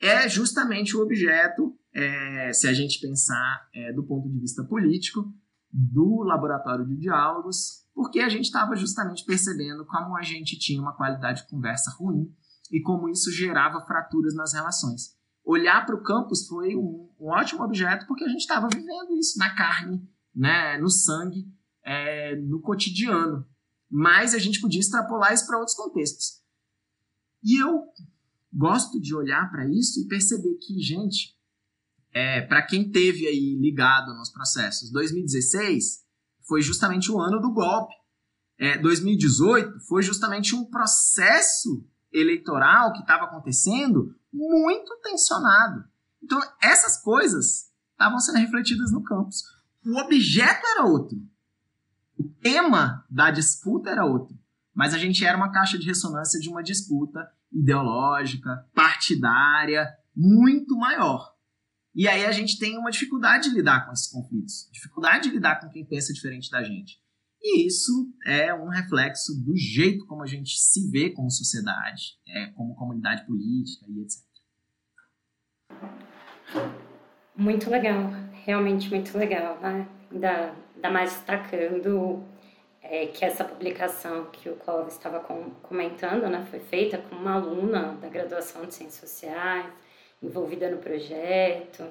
[0.00, 5.32] é justamente o objeto, é, se a gente pensar é, do ponto de vista político,
[5.70, 10.96] do laboratório de diálogos, porque a gente estava justamente percebendo como a gente tinha uma
[10.96, 12.32] qualidade de conversa ruim
[12.70, 15.16] e como isso gerava fraturas nas relações.
[15.44, 19.38] Olhar para o campus foi um, um, ótimo objeto porque a gente estava vivendo isso
[19.38, 21.46] na carne, né, no sangue,
[21.84, 23.46] é, no cotidiano.
[23.90, 26.42] Mas a gente podia extrapolar isso para outros contextos.
[27.42, 27.84] E eu
[28.52, 31.37] gosto de olhar para isso e perceber que, gente,
[32.12, 36.04] é, para quem teve aí ligado nos processos, 2016
[36.46, 37.94] foi justamente o ano do golpe.
[38.58, 45.84] É, 2018 foi justamente um processo eleitoral que estava acontecendo muito tensionado.
[46.22, 49.42] Então, essas coisas estavam sendo refletidas no campus.
[49.84, 51.18] O objeto era outro.
[52.18, 54.36] O tema da disputa era outro.
[54.74, 61.32] Mas a gente era uma caixa de ressonância de uma disputa ideológica, partidária, muito maior.
[61.98, 65.58] E aí a gente tem uma dificuldade de lidar com esses conflitos, dificuldade de lidar
[65.58, 67.02] com quem pensa diferente da gente.
[67.42, 72.46] E isso é um reflexo do jeito como a gente se vê como sociedade, é,
[72.52, 74.22] como comunidade política e etc.
[77.34, 78.12] Muito legal,
[78.44, 79.88] realmente muito legal, né?
[80.12, 82.22] Ainda, ainda mais destacando
[82.80, 87.32] é, que essa publicação que o Clóvis estava com, comentando, né, foi feita com uma
[87.32, 89.66] aluna da graduação de Ciências Sociais,
[90.22, 91.84] envolvida no projeto,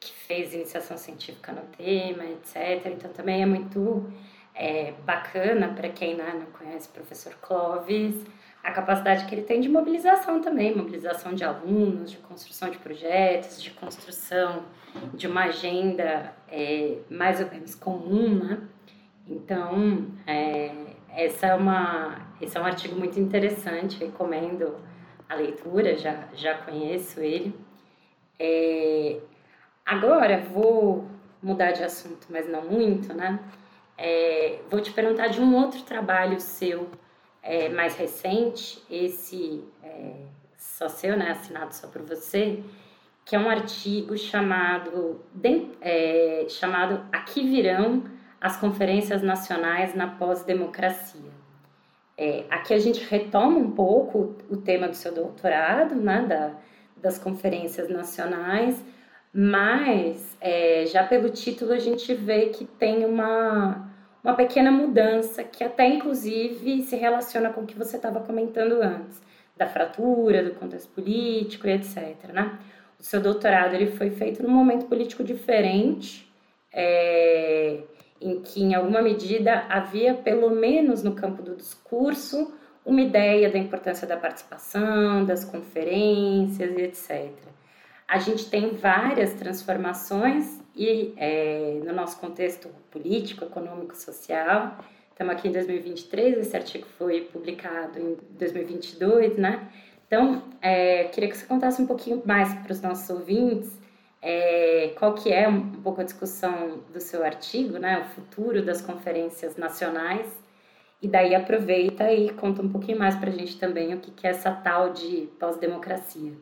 [0.00, 2.86] que fez iniciação científica no tema, etc.
[2.86, 4.10] Então também é muito
[4.54, 8.24] é, bacana para quem né, não conhece o professor Clóvis,
[8.62, 13.62] a capacidade que ele tem de mobilização também, mobilização de alunos, de construção de projetos,
[13.62, 14.64] de construção
[15.14, 18.60] de uma agenda é, mais ou menos comum, né?
[19.28, 20.72] Então, é,
[21.10, 24.76] essa é uma, esse é um artigo muito interessante, recomendo
[25.28, 27.54] a leitura, já, já conheço ele.
[28.38, 29.20] É,
[29.84, 31.08] agora, vou
[31.42, 33.38] mudar de assunto, mas não muito, né?
[33.96, 36.90] É, vou te perguntar de um outro trabalho seu
[37.42, 40.12] é, mais recente, esse é,
[40.56, 42.62] só seu, né, assinado só por você,
[43.24, 45.20] que é um artigo chamado,
[45.80, 48.04] é, chamado Aqui Virão
[48.40, 51.30] as Conferências Nacionais na Pós-Democracia.
[52.18, 56.52] É, aqui a gente retoma um pouco o tema do seu doutorado, né, da,
[56.96, 58.82] das conferências nacionais,
[59.32, 63.90] mas é, já pelo título a gente vê que tem uma,
[64.24, 69.20] uma pequena mudança que até inclusive se relaciona com o que você estava comentando antes,
[69.56, 72.16] da fratura, do contexto político e etc.
[72.32, 72.58] Né?
[72.98, 76.26] O seu doutorado ele foi feito num momento político diferente,
[76.72, 77.80] é,
[78.20, 82.54] em que em alguma medida havia, pelo menos no campo do discurso,
[82.86, 87.56] uma ideia da importância da participação, das conferências e etc
[88.08, 94.78] a gente tem várias transformações e é, no nosso contexto político, econômico, social.
[95.10, 99.68] Estamos aqui em 2023, esse artigo foi publicado em 2022, né?
[100.06, 103.72] Então, é, queria que você contasse um pouquinho mais para os nossos ouvintes
[104.22, 108.00] é, qual que é um pouco a discussão do seu artigo, né?
[108.00, 110.26] O futuro das conferências nacionais
[111.00, 114.30] E daí aproveita e conta um pouquinho mais para a gente também o que é
[114.30, 116.36] essa tal de pós-democracia.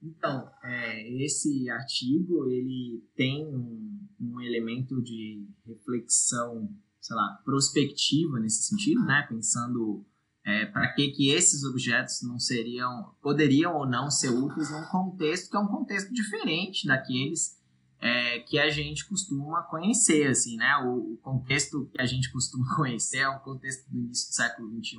[0.00, 6.70] Então, é, esse artigo ele tem um, um, elemento de reflexão,
[7.00, 9.26] sei lá, prospectiva nesse sentido, né?
[9.28, 10.04] Pensando
[10.44, 15.50] é, para que que esses objetos não seriam, poderiam ou não ser úteis num contexto
[15.50, 17.57] que é um contexto diferente daqueles
[18.00, 20.76] é, que a gente costuma conhecer, assim, né?
[20.84, 24.68] O, o, contexto que a gente costuma conhecer é um contexto do início do século
[24.68, 24.96] XXI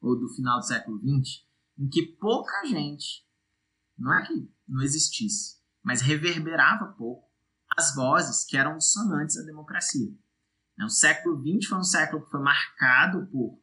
[0.00, 1.44] ou do final do século XX,
[1.78, 3.26] em que pouca gente
[3.98, 4.32] não é que
[4.68, 7.26] não existisse, mas reverberava pouco
[7.76, 10.10] as vozes que eram dissonantes à democracia.
[10.78, 13.58] Né, o século XX foi um século que foi marcado por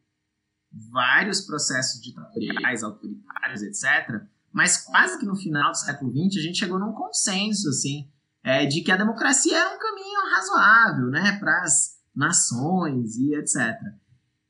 [0.91, 4.27] vários processos ditatoriais, autoritários, etc.
[4.51, 8.11] Mas quase que no final do século XX a gente chegou num consenso assim
[8.43, 13.79] é, de que a democracia era um caminho razoável, né, para as nações e etc.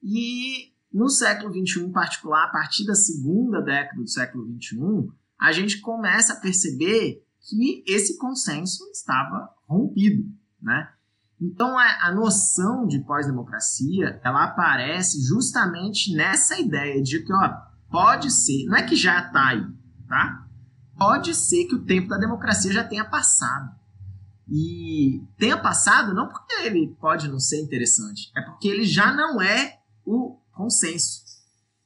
[0.02, 5.52] E no século XXI, em particular, a partir da segunda década do século XXI, a
[5.52, 10.24] gente começa a perceber que esse consenso estava rompido,
[10.62, 10.90] né?
[11.42, 17.54] Então a, a noção de pós-democracia ela aparece justamente nessa ideia de que ó,
[17.90, 19.66] pode ser, não é que já está aí,
[20.08, 20.48] tá?
[20.98, 23.76] Pode ser que o tempo da democracia já tenha passado.
[24.50, 29.42] E tenha passado não porque ele pode não ser interessante, é porque ele já não
[29.42, 31.24] é o consenso.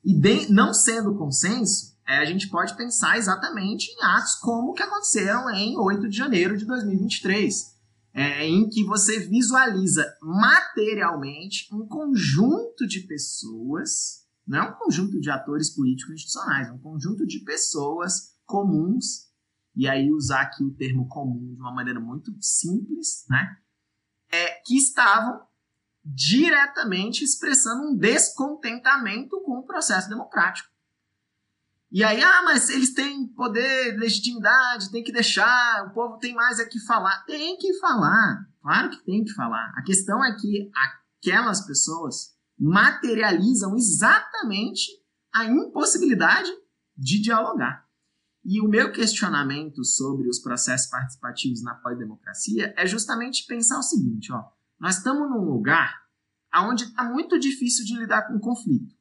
[0.03, 4.81] E de, não sendo consenso, é, a gente pode pensar exatamente em atos como que
[4.81, 7.75] aconteceram em 8 de janeiro de 2023,
[8.13, 15.29] é, em que você visualiza materialmente um conjunto de pessoas, não é um conjunto de
[15.29, 19.26] atores políticos institucionais, é um conjunto de pessoas comuns,
[19.77, 23.55] e aí usar aqui o termo comum de uma maneira muito simples, né?
[24.31, 25.39] É, que estavam
[26.03, 30.67] diretamente expressando um descontentamento com o processo democrático.
[31.91, 36.59] E aí, ah, mas eles têm poder, legitimidade, tem que deixar, o povo tem mais
[36.59, 37.23] é que falar.
[37.25, 39.71] Tem que falar, claro que tem que falar.
[39.77, 40.71] A questão é que
[41.21, 44.89] aquelas pessoas materializam exatamente
[45.31, 46.49] a impossibilidade
[46.97, 47.86] de dialogar.
[48.49, 54.31] E o meu questionamento sobre os processos participativos na pós-democracia é justamente pensar o seguinte,
[54.31, 54.41] ó,
[54.79, 55.93] nós estamos num lugar
[56.55, 58.95] onde está muito difícil de lidar com conflito.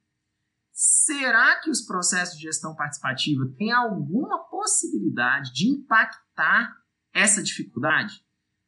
[0.72, 6.74] Será que os processos de gestão participativa têm alguma possibilidade de impactar
[7.14, 8.20] essa dificuldade?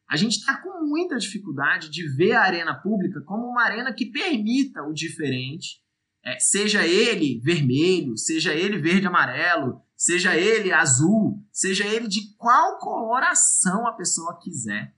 [0.09, 4.05] A gente está com muita dificuldade de ver a arena pública como uma arena que
[4.05, 5.83] permita o diferente,
[6.23, 13.85] é, seja ele vermelho, seja ele verde-amarelo, seja ele azul, seja ele de qual coloração
[13.85, 14.95] a pessoa quiser.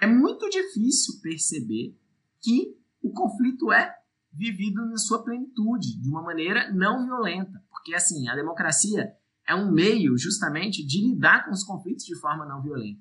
[0.00, 1.96] É muito difícil perceber
[2.42, 3.96] que o conflito é
[4.32, 7.62] vivido na sua plenitude, de uma maneira não violenta.
[7.70, 9.14] Porque, assim, a democracia
[9.46, 13.00] é um meio, justamente, de lidar com os conflitos de forma não violenta.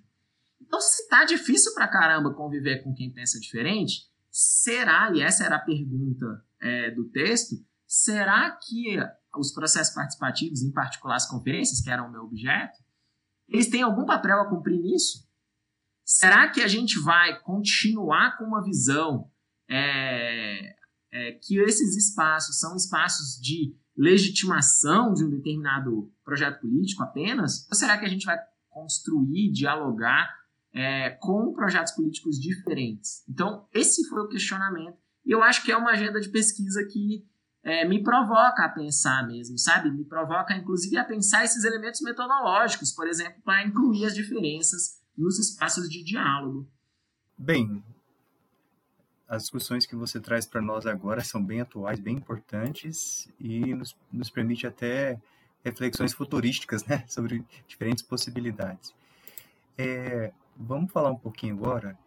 [0.61, 5.55] Então, se tá difícil pra caramba conviver com quem pensa diferente, será, e essa era
[5.55, 7.55] a pergunta é, do texto,
[7.87, 8.99] será que
[9.37, 12.79] os processos participativos, em particular as conferências, que eram o meu objeto,
[13.47, 15.27] eles têm algum papel a cumprir nisso?
[16.03, 19.29] Será que a gente vai continuar com uma visão
[19.69, 20.75] é,
[21.11, 27.67] é, que esses espaços são espaços de legitimação de um determinado projeto político apenas?
[27.69, 28.37] Ou será que a gente vai
[28.69, 30.33] construir, dialogar
[30.73, 33.23] é, com projetos políticos diferentes?
[33.27, 34.97] Então, esse foi o questionamento.
[35.25, 37.25] E eu acho que é uma agenda de pesquisa que
[37.67, 39.91] é, me provoca a pensar mesmo, sabe?
[39.91, 45.37] Me provoca, inclusive, a pensar esses elementos metodológicos, por exemplo, para incluir as diferenças nos
[45.37, 46.65] espaços de diálogo.
[47.37, 47.83] Bem,
[49.27, 53.93] as discussões que você traz para nós agora são bem atuais, bem importantes e nos,
[54.09, 55.19] nos permite até
[55.61, 58.93] reflexões futurísticas né, sobre diferentes possibilidades.
[59.77, 61.99] É, vamos falar um pouquinho agora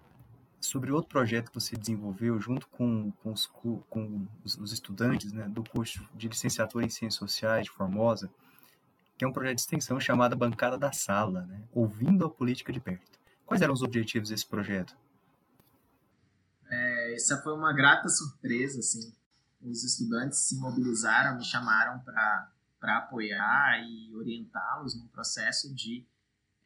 [0.61, 5.65] sobre outro projeto que você desenvolveu junto com, com, os, com os, estudantes né, do
[5.65, 8.31] curso de licenciatura em Ciências Sociais de Formosa,
[9.17, 12.81] que é um projeto de extensão chamado Bancada da Sala, né, Ouvindo a Política de
[12.81, 13.19] Perto.
[13.47, 14.97] Quais eram os objetivos desse projeto?
[17.15, 19.13] essa foi uma grata surpresa, assim.
[19.61, 26.07] Os estudantes se mobilizaram, me chamaram para apoiar e orientá-los no processo de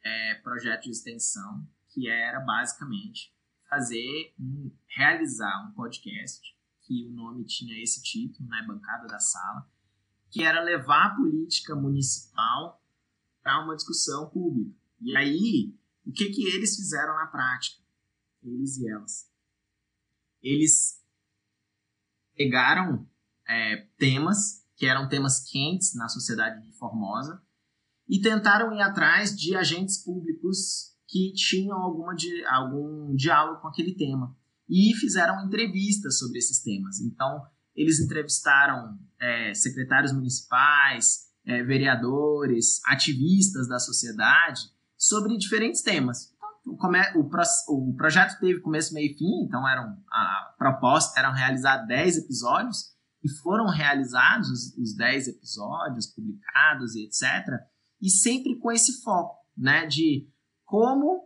[0.03, 3.34] é, projeto de extensão, que era basicamente
[3.75, 9.69] fazer um, realizar um podcast que o nome tinha esse título, né, Bancada da Sala,
[10.29, 12.81] que era levar a política municipal
[13.43, 14.73] para uma discussão pública.
[15.01, 17.83] E aí, o que que eles fizeram na prática?
[18.43, 19.29] Eles e elas
[20.41, 21.03] eles
[22.35, 23.09] pegaram
[23.47, 27.41] é, temas que eram temas quentes na sociedade de Formosa
[28.07, 33.95] e tentaram ir atrás de agentes públicos que tinham alguma di algum diálogo com aquele
[33.95, 34.35] tema
[34.67, 36.99] e fizeram entrevistas sobre esses temas.
[36.99, 37.41] Então,
[37.73, 44.59] eles entrevistaram é, secretários municipais, é, vereadores, ativistas da sociedade
[44.97, 46.33] sobre diferentes temas.
[46.67, 46.75] Então,
[47.15, 51.77] o, pro o, projeto teve começo, meio e fim, então eram, a proposta era realizar
[51.85, 52.93] 10 episódios,
[53.23, 57.23] e foram realizados os, os 10 episódios, publicados e etc.,
[58.01, 60.27] e sempre com esse foco né, de
[60.65, 61.23] como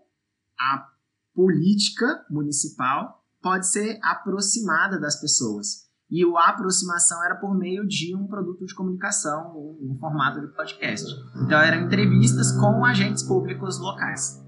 [0.59, 0.87] a
[1.33, 5.89] política municipal pode ser aproximada das pessoas.
[6.11, 10.47] E a aproximação era por meio de um produto de comunicação, um, um formato de
[10.47, 11.05] podcast.
[11.35, 14.43] Então, eram entrevistas com agentes públicos locais.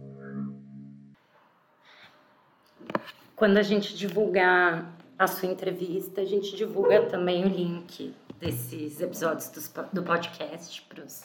[3.35, 9.51] Quando a gente divulgar a sua entrevista, a gente divulga também o link desses episódios
[9.93, 11.23] do, podcast para os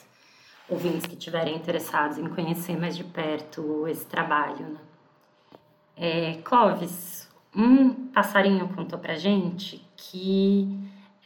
[0.69, 4.67] ouvintes que estiverem interessados em conhecer mais de perto esse trabalho.
[4.67, 4.79] Né?
[5.95, 10.67] É, Clóvis, um passarinho contou para gente que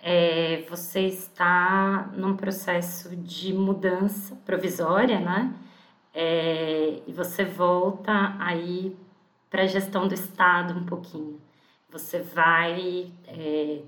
[0.01, 5.53] é, você está num processo de mudança provisória, né?
[6.13, 8.97] É, e você volta aí
[9.49, 11.39] para a gestão do Estado um pouquinho.
[11.89, 13.81] Você vai é,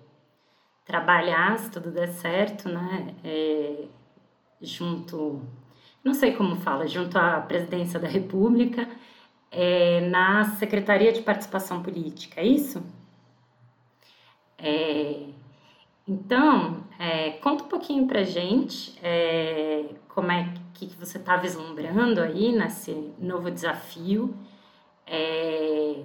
[0.85, 3.15] trabalhar, se tudo der certo, né?
[4.63, 5.41] Junto,
[6.03, 8.87] não sei como fala, junto à presidência da República,
[9.51, 12.83] é, na Secretaria de Participação Política, é isso?
[14.57, 15.27] É,
[16.07, 22.21] então, é, conta um pouquinho pra gente é, como é que, que você está vislumbrando
[22.21, 24.33] aí nesse novo desafio.
[25.05, 26.03] É,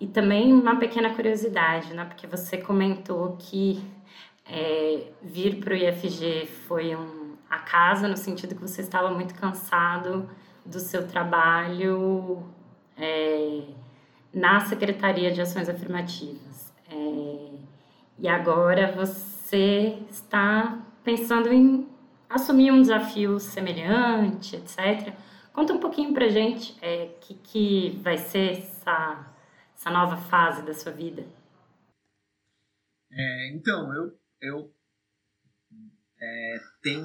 [0.00, 2.04] e também uma pequena curiosidade, né?
[2.04, 3.82] Porque você comentou que
[4.46, 7.17] é, vir para o IFG foi um
[7.48, 10.28] a casa, no sentido que você estava muito cansado
[10.64, 12.42] do seu trabalho
[12.96, 13.62] é,
[14.32, 16.72] na Secretaria de Ações Afirmativas.
[16.90, 17.50] É,
[18.18, 21.88] e agora você está pensando em
[22.28, 25.14] assumir um desafio semelhante, etc.
[25.52, 29.34] Conta um pouquinho pra gente o é, que, que vai ser essa,
[29.74, 31.26] essa nova fase da sua vida.
[33.10, 34.74] É, então, eu, eu
[36.20, 37.02] é, tem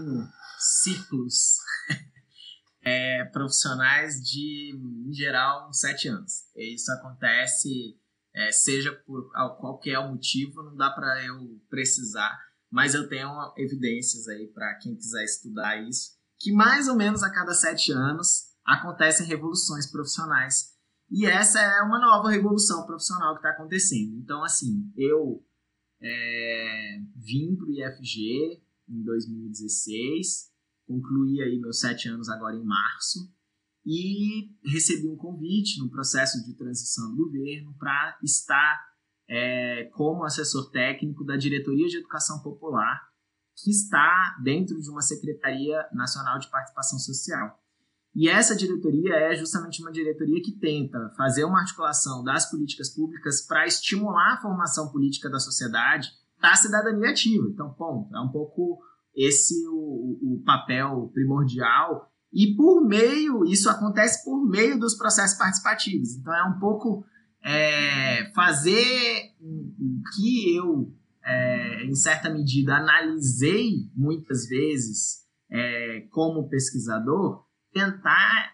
[0.58, 1.58] ciclos
[2.84, 4.74] é, profissionais de,
[5.08, 6.46] em geral, sete anos.
[6.56, 7.98] E isso acontece,
[8.34, 12.38] é, seja por qualquer motivo, não dá para eu precisar,
[12.72, 17.32] mas eu tenho evidências aí para quem quiser estudar isso, que mais ou menos a
[17.32, 20.74] cada sete anos acontecem revoluções profissionais.
[21.10, 24.18] E essa é uma nova revolução profissional que está acontecendo.
[24.18, 25.46] Então, assim, eu
[26.02, 30.52] é, vim para o IFG, em 2016,
[30.86, 33.32] concluí aí meus sete anos agora em março
[33.86, 38.94] e recebi um convite no processo de transição do governo para estar
[39.28, 43.02] é, como assessor técnico da Diretoria de Educação Popular,
[43.56, 47.60] que está dentro de uma Secretaria Nacional de Participação Social.
[48.16, 53.42] E essa diretoria é justamente uma diretoria que tenta fazer uma articulação das políticas públicas
[53.42, 56.10] para estimular a formação política da sociedade
[56.44, 57.48] da cidadania ativa.
[57.50, 58.14] Então, ponto.
[58.14, 58.78] É um pouco
[59.16, 62.12] esse o, o papel primordial.
[62.34, 66.18] E por meio, isso acontece por meio dos processos participativos.
[66.18, 67.06] Então, é um pouco
[67.42, 70.92] é, fazer o que eu,
[71.24, 78.52] é, em certa medida, analisei muitas vezes é, como pesquisador, tentar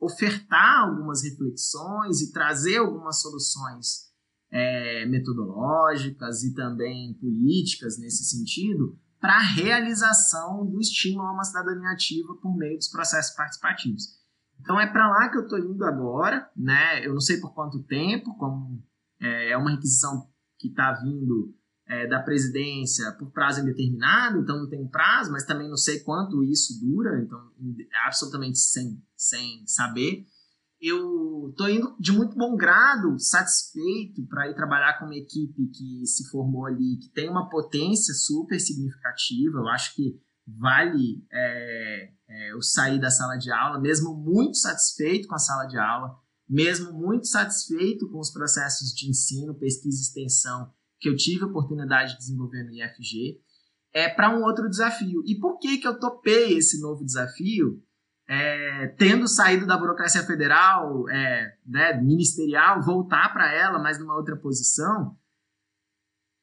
[0.00, 4.07] ofertar algumas reflexões e trazer algumas soluções
[4.50, 11.90] é, metodológicas e também políticas nesse sentido para a realização do estímulo a uma cidadania
[11.90, 14.16] ativa por meio dos processos participativos.
[14.60, 17.04] Então é para lá que eu estou indo agora, né?
[17.04, 18.82] Eu não sei por quanto tempo, como
[19.20, 20.28] é, é uma requisição
[20.58, 21.54] que está vindo
[21.86, 26.44] é, da presidência por prazo indeterminado, então não tem prazo, mas também não sei quanto
[26.44, 27.38] isso dura, então
[28.04, 30.26] absolutamente sem, sem saber
[30.80, 36.06] eu tô indo de muito bom grado, satisfeito para ir trabalhar com uma equipe que
[36.06, 39.58] se formou ali, que tem uma potência super significativa.
[39.58, 40.16] Eu acho que
[40.46, 45.66] vale é, é, eu sair da sala de aula, mesmo muito satisfeito com a sala
[45.66, 46.16] de aula,
[46.48, 51.46] mesmo muito satisfeito com os processos de ensino, pesquisa e extensão que eu tive a
[51.46, 53.40] oportunidade de desenvolver no IFG,
[53.92, 55.22] é para um outro desafio.
[55.24, 57.82] E por que, que eu topei esse novo desafio?
[58.28, 64.36] É, tendo saído da burocracia federal, é, né, ministerial, voltar para ela, mas numa outra
[64.36, 65.16] posição,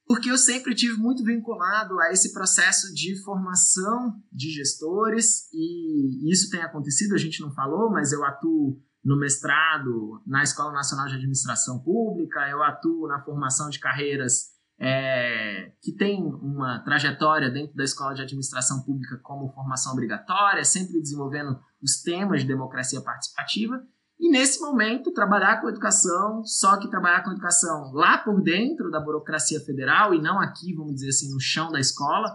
[0.08, 6.50] porque eu sempre tive muito vinculado a esse processo de formação de gestores e isso
[6.50, 11.16] tem acontecido, a gente não falou, mas eu atuo no mestrado na Escola Nacional de
[11.16, 17.84] Administração Pública, eu atuo na formação de carreiras é, que tem uma trajetória dentro da
[17.84, 23.82] Escola de Administração Pública como formação obrigatória, sempre desenvolvendo os temas de democracia participativa.
[24.20, 29.00] E nesse momento, trabalhar com educação, só que trabalhar com educação lá por dentro da
[29.00, 32.34] burocracia federal e não aqui, vamos dizer assim, no chão da escola,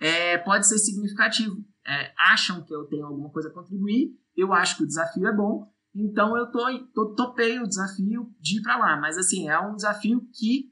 [0.00, 1.56] é, pode ser significativo.
[1.86, 5.34] É, acham que eu tenho alguma coisa a contribuir, eu acho que o desafio é
[5.34, 6.64] bom, então eu tô,
[6.94, 8.96] tô, topei o desafio de ir para lá.
[8.96, 10.70] Mas assim, é um desafio que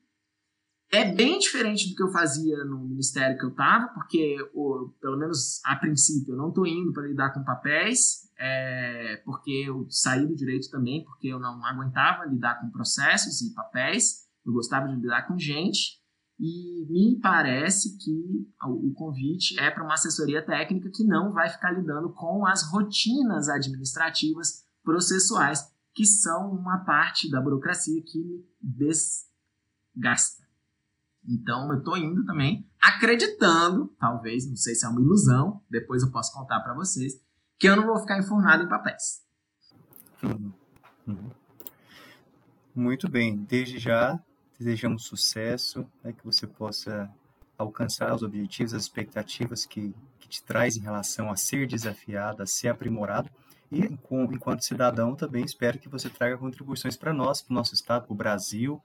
[0.90, 5.18] é bem diferente do que eu fazia no ministério que eu estava, porque, o, pelo
[5.18, 10.26] menos a princípio, eu não estou indo para lidar com papéis, é, porque eu saí
[10.26, 14.94] do direito também, porque eu não aguentava lidar com processos e papéis, eu gostava de
[14.96, 16.00] lidar com gente,
[16.38, 21.72] e me parece que o convite é para uma assessoria técnica que não vai ficar
[21.72, 30.45] lidando com as rotinas administrativas processuais, que são uma parte da burocracia que me desgasta.
[31.28, 36.10] Então eu estou indo também acreditando, talvez, não sei se é uma ilusão, depois eu
[36.10, 37.14] posso contar para vocês,
[37.58, 39.22] que eu não vou ficar enfornado em papéis.
[40.22, 41.30] Uhum.
[42.74, 44.20] Muito bem, desde já
[44.58, 47.10] desejamos sucesso, né, que você possa
[47.58, 52.46] alcançar os objetivos, as expectativas que, que te traz em relação a ser desafiado, a
[52.46, 53.30] ser aprimorado.
[53.70, 58.04] E enquanto cidadão também espero que você traga contribuições para nós, para o nosso estado,
[58.04, 58.80] para o Brasil,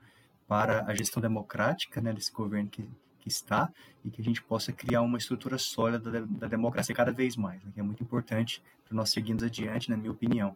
[0.51, 2.83] para a gestão democrática né, desse governo que,
[3.21, 3.71] que está
[4.03, 7.63] e que a gente possa criar uma estrutura sólida da, da democracia cada vez mais,
[7.63, 10.53] né, que é muito importante para nós seguirmos adiante, na minha opinião.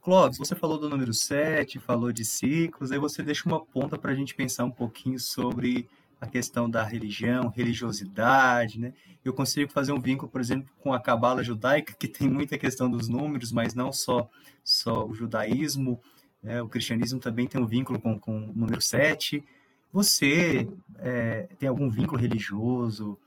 [0.00, 4.12] Clóvis, você falou do número 7, falou de ciclos, aí você deixa uma ponta para
[4.12, 5.88] a gente pensar um pouquinho sobre
[6.20, 8.94] a questão da religião, religiosidade, né?
[9.24, 12.88] Eu consigo fazer um vínculo, por exemplo, com a cabala judaica, que tem muita questão
[12.88, 14.30] dos números, mas não só,
[14.62, 16.00] só o judaísmo,
[16.46, 16.62] né?
[16.62, 19.42] O cristianismo também tem um vínculo com, com o número 7.
[19.92, 20.68] Você
[21.00, 23.18] é, tem algum vínculo religioso?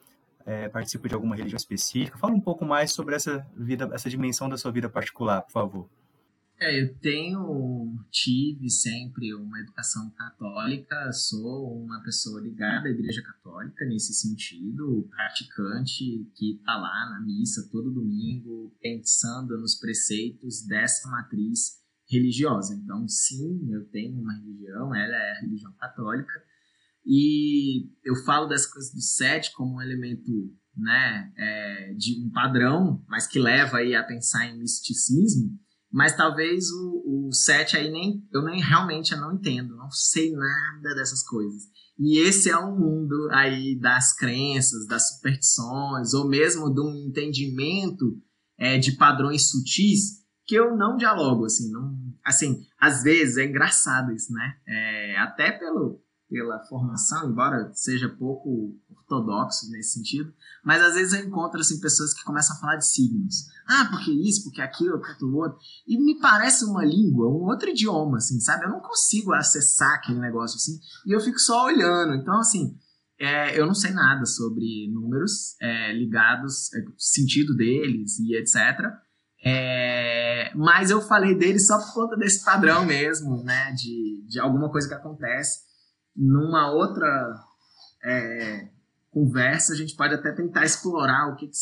[0.45, 2.17] É, participa de alguma religião específica?
[2.17, 5.89] Fala um pouco mais sobre essa vida, essa dimensão da sua vida particular, por favor.
[6.61, 13.85] É, eu tenho, tive sempre uma educação católica, sou uma pessoa ligada à Igreja Católica
[13.85, 21.78] nesse sentido, praticante que está lá na missa todo domingo, pensando nos preceitos dessa matriz
[22.09, 22.73] religiosa.
[22.73, 26.33] Então, sim, eu tenho uma religião, ela é a religião católica,
[27.05, 30.31] e eu falo dessa coisa do sete como um elemento
[30.75, 35.57] né, é, de um padrão, mas que leva aí a pensar em misticismo,
[35.91, 40.31] mas talvez o, o sete aí nem eu nem realmente eu não entendo, não sei
[40.31, 41.63] nada dessas coisas.
[41.97, 48.21] E esse é um mundo aí das crenças, das superstições, ou mesmo de um entendimento
[48.57, 50.19] é, de padrões sutis
[50.49, 51.95] que eu não dialogo, assim, não,
[52.25, 54.55] assim, às vezes é engraçado isso, né?
[54.67, 60.33] É, até pelo, pela formação, embora seja pouco ortodoxo nesse sentido,
[60.65, 63.45] mas às vezes eu encontro assim, pessoas que começam a falar de signos.
[63.67, 65.59] Ah, porque isso, porque aquilo, porque aquilo outro.
[65.87, 68.65] E me parece uma língua, um outro idioma, assim, sabe?
[68.65, 72.15] Eu não consigo acessar aquele negócio assim, e eu fico só olhando.
[72.15, 72.75] Então, assim,
[73.19, 78.79] é, eu não sei nada sobre números é, ligados, é, sentido deles e etc.
[79.41, 83.71] É, mas eu falei dele só por conta desse padrão mesmo, né?
[83.71, 85.61] De, de alguma coisa que acontece.
[86.13, 87.07] Numa outra
[88.03, 88.67] é,
[89.09, 91.53] conversa, a gente pode até tentar explorar o que, que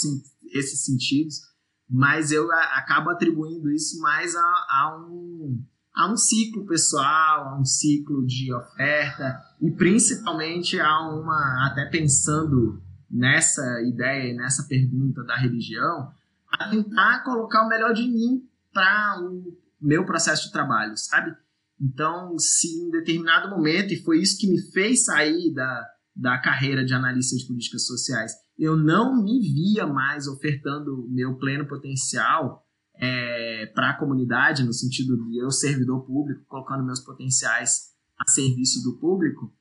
[0.51, 1.41] esses sentidos,
[1.87, 5.63] mas eu a, acabo atribuindo isso mais a, a, um,
[5.95, 12.81] a um ciclo pessoal, a um ciclo de oferta e principalmente a uma, até pensando
[13.11, 16.11] nessa ideia nessa pergunta da religião,
[16.51, 18.46] a tentar colocar o melhor de mim
[18.77, 21.35] para o meu processo de trabalho, sabe?
[21.81, 26.85] Então, se em determinado momento, e foi isso que me fez sair da, da carreira
[26.85, 32.63] de analista de políticas sociais, eu não me via mais ofertando meu pleno potencial
[32.99, 38.83] é, para a comunidade, no sentido de eu, servidor público, colocando meus potenciais a serviço
[38.83, 39.51] do público,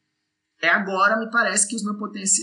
[0.61, 1.95] é agora me parece que os, meu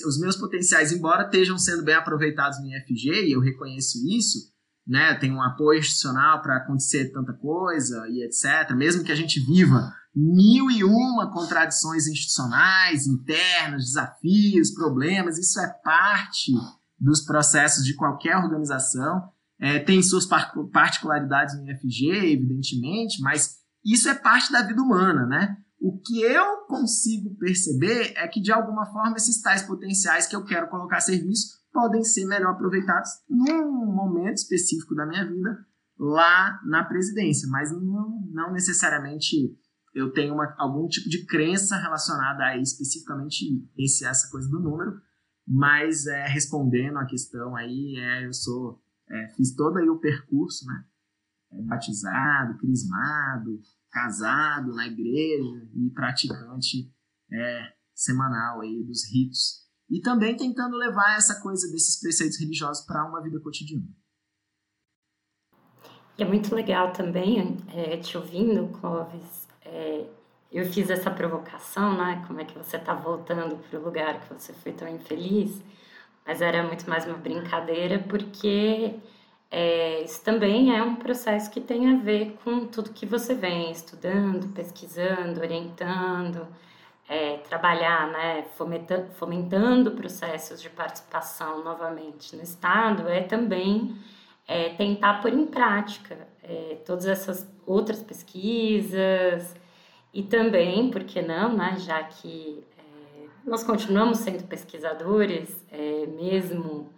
[0.07, 4.52] os meus potenciais, embora estejam sendo bem aproveitados no IFG, e eu reconheço isso,
[4.85, 8.75] né, tem um apoio institucional para acontecer tanta coisa e etc.
[8.75, 15.67] Mesmo que a gente viva mil e uma contradições institucionais, internas, desafios, problemas, isso é
[15.83, 16.51] parte
[16.99, 19.29] dos processos de qualquer organização.
[19.59, 25.57] É, tem suas particularidades no IFG, evidentemente, mas isso é parte da vida humana, né?
[25.79, 30.43] O que eu consigo perceber é que, de alguma forma, esses tais potenciais que eu
[30.43, 35.65] quero colocar a serviço podem ser melhor aproveitados num momento específico da minha vida
[35.99, 39.57] lá na presidência, mas não, não necessariamente
[39.93, 43.45] eu tenho uma, algum tipo de crença relacionada a especificamente
[43.77, 44.99] esse, essa coisa do número,
[45.47, 50.65] mas é, respondendo a questão aí, é, eu sou, é, fiz todo aí o percurso,
[50.65, 50.85] né?
[51.51, 56.91] É, batizado, crismado, casado na igreja e praticante
[57.31, 59.62] é, semanal aí dos ritos.
[59.93, 63.85] E também tentando levar essa coisa desses preceitos religiosos para uma vida cotidiana.
[66.17, 70.03] É muito legal também, é, te ouvindo, Clóvis, é,
[70.51, 72.23] eu fiz essa provocação, né?
[72.25, 75.61] Como é que você está voltando para o lugar que você foi tão infeliz?
[76.25, 78.95] Mas era muito mais uma brincadeira, porque
[79.51, 83.71] é, isso também é um processo que tem a ver com tudo que você vem
[83.71, 86.47] estudando, pesquisando, orientando,
[87.13, 93.95] é, trabalhar, né, fomentando, fomentando processos de participação novamente no Estado, é também
[94.47, 99.55] é, tentar pôr em prática é, todas essas outras pesquisas
[100.11, 106.91] e também, por que não, né, já que é, nós continuamos sendo pesquisadores, é, mesmo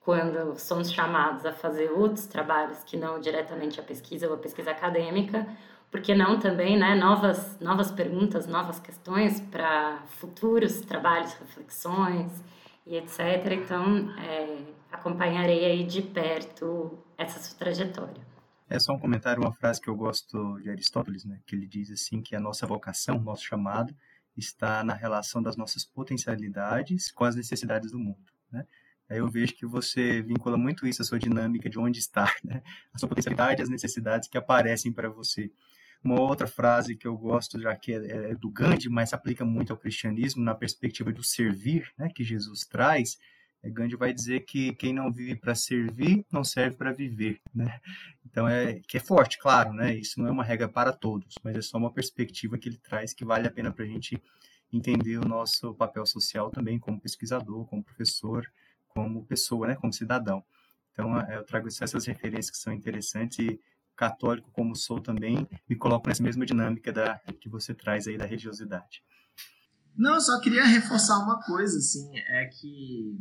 [0.00, 4.70] quando somos chamados a fazer outros trabalhos que não diretamente a pesquisa ou a pesquisa
[4.70, 5.46] acadêmica,
[5.92, 12.32] porque não também, né, novas, novas perguntas, novas questões para futuros trabalhos, reflexões
[12.86, 13.20] e etc.
[13.52, 18.26] Então, é, acompanharei aí de perto essa sua trajetória.
[18.70, 21.90] É só um comentário, uma frase que eu gosto de Aristóteles, né, que ele diz
[21.90, 23.94] assim que a nossa vocação, nosso chamado,
[24.34, 28.66] está na relação das nossas potencialidades com as necessidades do mundo, né?
[29.10, 32.62] Aí eu vejo que você vincula muito isso, a sua dinâmica de onde está, né?
[32.94, 35.52] A sua potencialidade as necessidades que aparecem para você.
[36.02, 39.72] Uma outra frase que eu gosto, já que é, é do Gandhi, mas aplica muito
[39.72, 43.18] ao cristianismo, na perspectiva do servir, né, que Jesus traz,
[43.62, 47.80] é, Gandhi vai dizer que quem não vive para servir não serve para viver, né?
[48.26, 49.94] Então é que é forte, claro, né?
[49.94, 53.14] Isso não é uma regra para todos, mas é só uma perspectiva que ele traz
[53.14, 54.20] que vale a pena para a gente
[54.72, 58.50] entender o nosso papel social também como pesquisador, como professor,
[58.88, 59.76] como pessoa, né?
[59.76, 60.44] Como cidadão.
[60.92, 63.60] Então é, eu trago essas referências que são interessantes e
[63.96, 68.24] católico como sou também, me coloco nessa mesma dinâmica da que você traz aí da
[68.24, 69.02] religiosidade.
[69.96, 73.18] Não, só queria reforçar uma coisa, assim, é que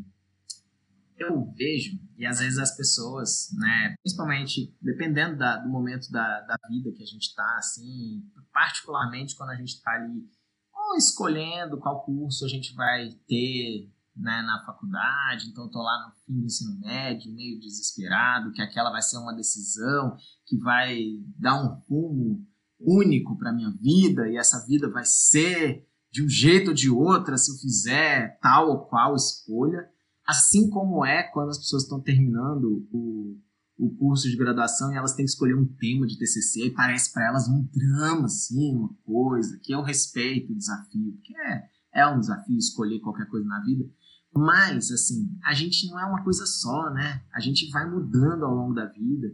[1.18, 6.58] eu vejo, e às vezes as pessoas, né, principalmente dependendo da, do momento da, da
[6.68, 10.28] vida que a gente está, assim, particularmente quando a gente está ali
[10.74, 16.16] ou escolhendo qual curso a gente vai ter né, na faculdade, então estou lá no
[16.26, 20.18] fim do ensino médio, meio desesperado, que aquela vai ser uma decisão
[20.52, 21.00] que vai
[21.40, 22.46] dar um rumo
[22.78, 27.38] único para minha vida e essa vida vai ser de um jeito ou de outra
[27.38, 29.88] se eu fizer tal ou qual escolha,
[30.28, 33.40] assim como é quando as pessoas estão terminando o,
[33.78, 37.14] o curso de graduação e elas têm que escolher um tema de TCC e parece
[37.14, 41.64] para elas um drama, assim, uma coisa que eu respeito o desafio, porque é,
[41.94, 43.86] é um desafio escolher qualquer coisa na vida,
[44.34, 47.22] mas, assim, a gente não é uma coisa só, né?
[47.34, 49.28] A gente vai mudando ao longo da vida.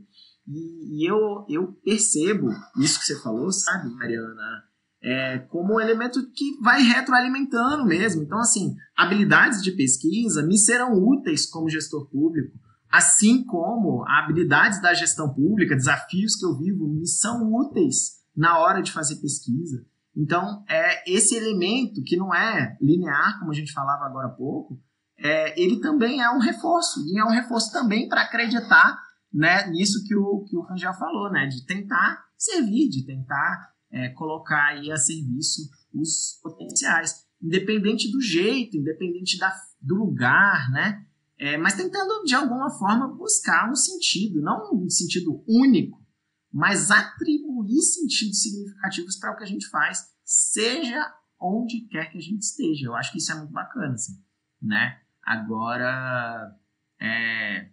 [0.47, 2.49] E, e eu, eu percebo
[2.79, 4.63] isso que você falou, sabe, Mariana?
[5.01, 8.23] É, como um elemento que vai retroalimentando mesmo.
[8.23, 12.57] Então, assim, habilidades de pesquisa me serão úteis como gestor público,
[12.89, 18.81] assim como habilidades da gestão pública, desafios que eu vivo, me são úteis na hora
[18.81, 19.85] de fazer pesquisa.
[20.15, 24.79] Então, é esse elemento que não é linear, como a gente falava agora há pouco,
[25.19, 30.03] é, ele também é um reforço, e é um reforço também para acreditar né, nisso
[30.05, 34.91] que o, que o Rangel falou, né, de tentar servir, de tentar é, colocar aí
[34.91, 41.05] a serviço os potenciais, independente do jeito, independente da, do lugar, né,
[41.39, 46.03] é, mas tentando de alguma forma buscar um sentido, não um sentido único,
[46.51, 52.21] mas atribuir sentidos significativos para o que a gente faz, seja onde quer que a
[52.21, 52.87] gente esteja.
[52.87, 54.19] Eu acho que isso é muito bacana, assim,
[54.61, 54.99] né?
[55.23, 56.55] Agora,
[56.99, 57.69] é,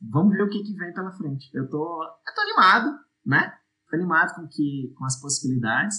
[0.00, 1.48] vamos ver o que, que vem pela frente.
[1.54, 3.52] Eu tô, eu tô animado, né?
[3.88, 5.96] Tô animado com, que, com as possibilidades.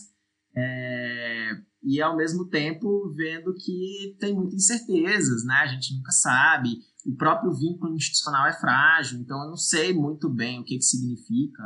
[0.55, 1.51] É,
[1.83, 5.55] e ao mesmo tempo vendo que tem muitas incertezas, né?
[5.55, 6.69] A gente nunca sabe.
[7.05, 10.83] O próprio vínculo institucional é frágil, então eu não sei muito bem o que, que
[10.83, 11.63] significa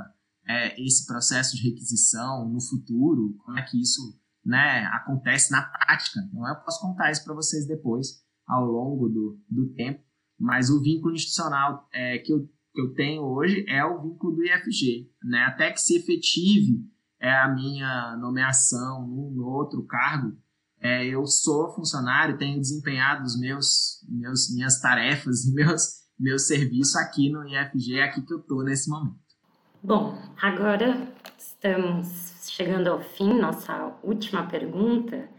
[0.47, 4.01] é, esse processo de requisição no futuro, como é que isso
[4.45, 6.19] né, acontece na prática.
[6.27, 10.03] Então eu posso contar isso para vocês depois ao longo do, do tempo,
[10.41, 14.43] mas o vínculo institucional é, que, eu, que eu tenho hoje é o vínculo do
[14.43, 15.07] IFG.
[15.23, 15.43] Né?
[15.43, 16.83] Até que se efetive
[17.19, 20.35] é a minha nomeação num outro cargo,
[20.79, 26.95] é, eu sou funcionário, tenho desempenhado os meus, meus minhas tarefas e meus, meus serviços
[26.95, 29.21] aqui no IFG, é aqui que eu estou nesse momento.
[29.83, 31.07] Bom, agora
[31.37, 35.29] estamos chegando ao fim, nossa última pergunta.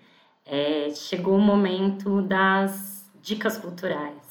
[0.47, 4.22] É, chegou o momento das dicas culturais.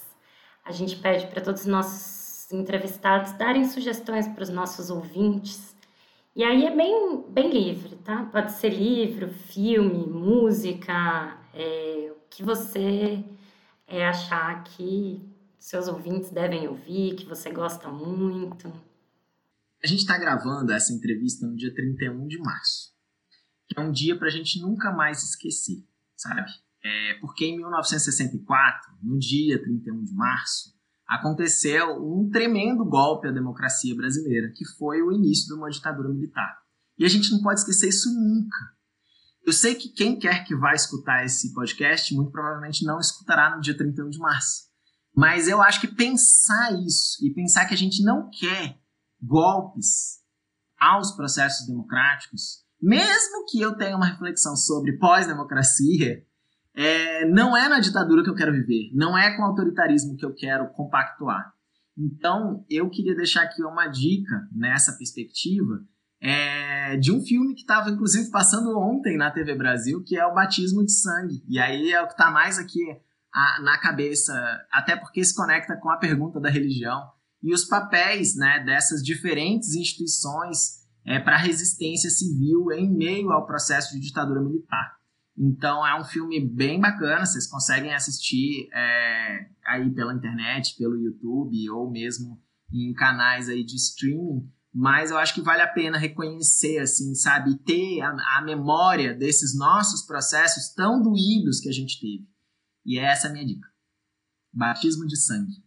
[0.72, 5.76] A gente pede para todos os nossos entrevistados darem sugestões para os nossos ouvintes.
[6.34, 8.24] E aí é bem, bem livre, tá?
[8.32, 13.22] Pode ser livro, filme, música, é, o que você
[13.86, 15.22] é, achar que
[15.60, 18.72] seus ouvintes devem ouvir, que você gosta muito.
[19.84, 22.94] A gente está gravando essa entrevista no dia 31 de março,
[23.68, 25.84] que é um dia para a gente nunca mais esquecer,
[26.16, 26.50] sabe?
[26.84, 30.74] É, porque em 1964, no dia 31 de março,
[31.08, 36.58] aconteceu um tremendo golpe à democracia brasileira, que foi o início de uma ditadura militar.
[36.98, 38.58] E a gente não pode esquecer isso nunca.
[39.46, 43.62] Eu sei que quem quer que vá escutar esse podcast, muito provavelmente não escutará no
[43.62, 44.70] dia 31 de março.
[45.16, 48.80] Mas eu acho que pensar isso e pensar que a gente não quer
[49.22, 50.22] golpes
[50.80, 56.26] aos processos democráticos, mesmo que eu tenha uma reflexão sobre pós-democracia,
[56.76, 60.34] é, não é na ditadura que eu quero viver, não é com autoritarismo que eu
[60.34, 61.54] quero compactuar.
[61.98, 65.82] Então, eu queria deixar aqui uma dica nessa perspectiva
[66.22, 70.34] é, de um filme que estava, inclusive, passando ontem na TV Brasil, que é o
[70.34, 71.44] Batismo de Sangue.
[71.48, 72.80] E aí é o que está mais aqui
[73.34, 74.34] a, na cabeça,
[74.72, 77.02] até porque se conecta com a pergunta da religião
[77.42, 83.48] e os papéis né, dessas diferentes instituições é, para a resistência civil em meio ao
[83.48, 85.01] processo de ditadura militar.
[85.44, 91.68] Então é um filme bem bacana, vocês conseguem assistir é, aí pela internet, pelo YouTube
[91.72, 92.40] ou mesmo
[92.72, 97.58] em canais aí de streaming, mas eu acho que vale a pena reconhecer, assim, sabe,
[97.58, 102.30] ter a, a memória desses nossos processos tão doídos que a gente teve.
[102.86, 103.68] E é essa a minha dica.
[104.54, 105.64] Batismo de Sangue.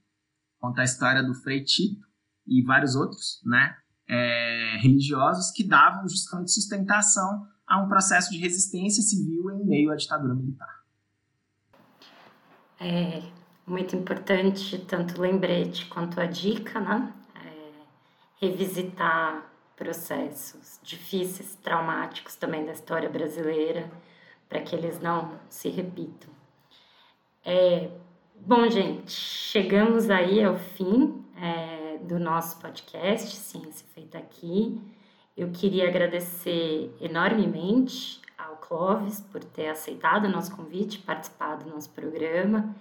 [0.60, 2.06] Conta a história do Frei Tito
[2.46, 3.76] e vários outros, né,
[4.08, 7.44] é, religiosos que davam justamente sustentação
[7.74, 10.82] a um processo de resistência civil em meio à ditadura militar.
[12.80, 13.22] É
[13.66, 17.12] muito importante tanto o lembrete quanto a dica, né?
[17.34, 23.90] É, revisitar processos difíceis, traumáticos também da história brasileira,
[24.48, 26.30] para que eles não se repitam.
[27.44, 27.90] É,
[28.36, 34.80] bom, gente, chegamos aí ao fim é, do nosso podcast Ciência Feita Aqui.
[35.36, 41.90] Eu queria agradecer enormemente ao Clóvis por ter aceitado o nosso convite, participado do nosso
[41.90, 42.74] programa,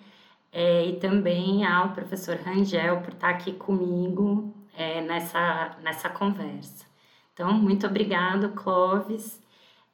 [0.52, 6.86] é, e também ao professor Rangel por estar aqui comigo é, nessa, nessa conversa.
[7.34, 9.42] Então, muito obrigado, Clóvis,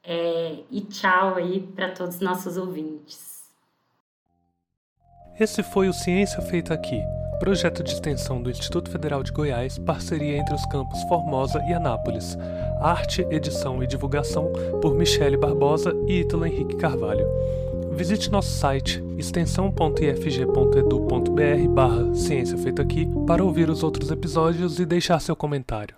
[0.04, 3.50] é, e tchau aí para todos os nossos ouvintes.
[5.40, 7.02] Esse foi o Ciência Feita Aqui
[7.40, 12.38] projeto de extensão do Instituto Federal de Goiás, parceria entre os campos Formosa e Anápolis.
[12.82, 14.52] Arte, edição e divulgação
[14.82, 17.26] por Michele Barbosa e Ítalo Henrique Carvalho.
[17.92, 25.36] Visite nosso site extensão.ifg.edu.br barra ciência aqui para ouvir os outros episódios e deixar seu
[25.36, 25.96] comentário.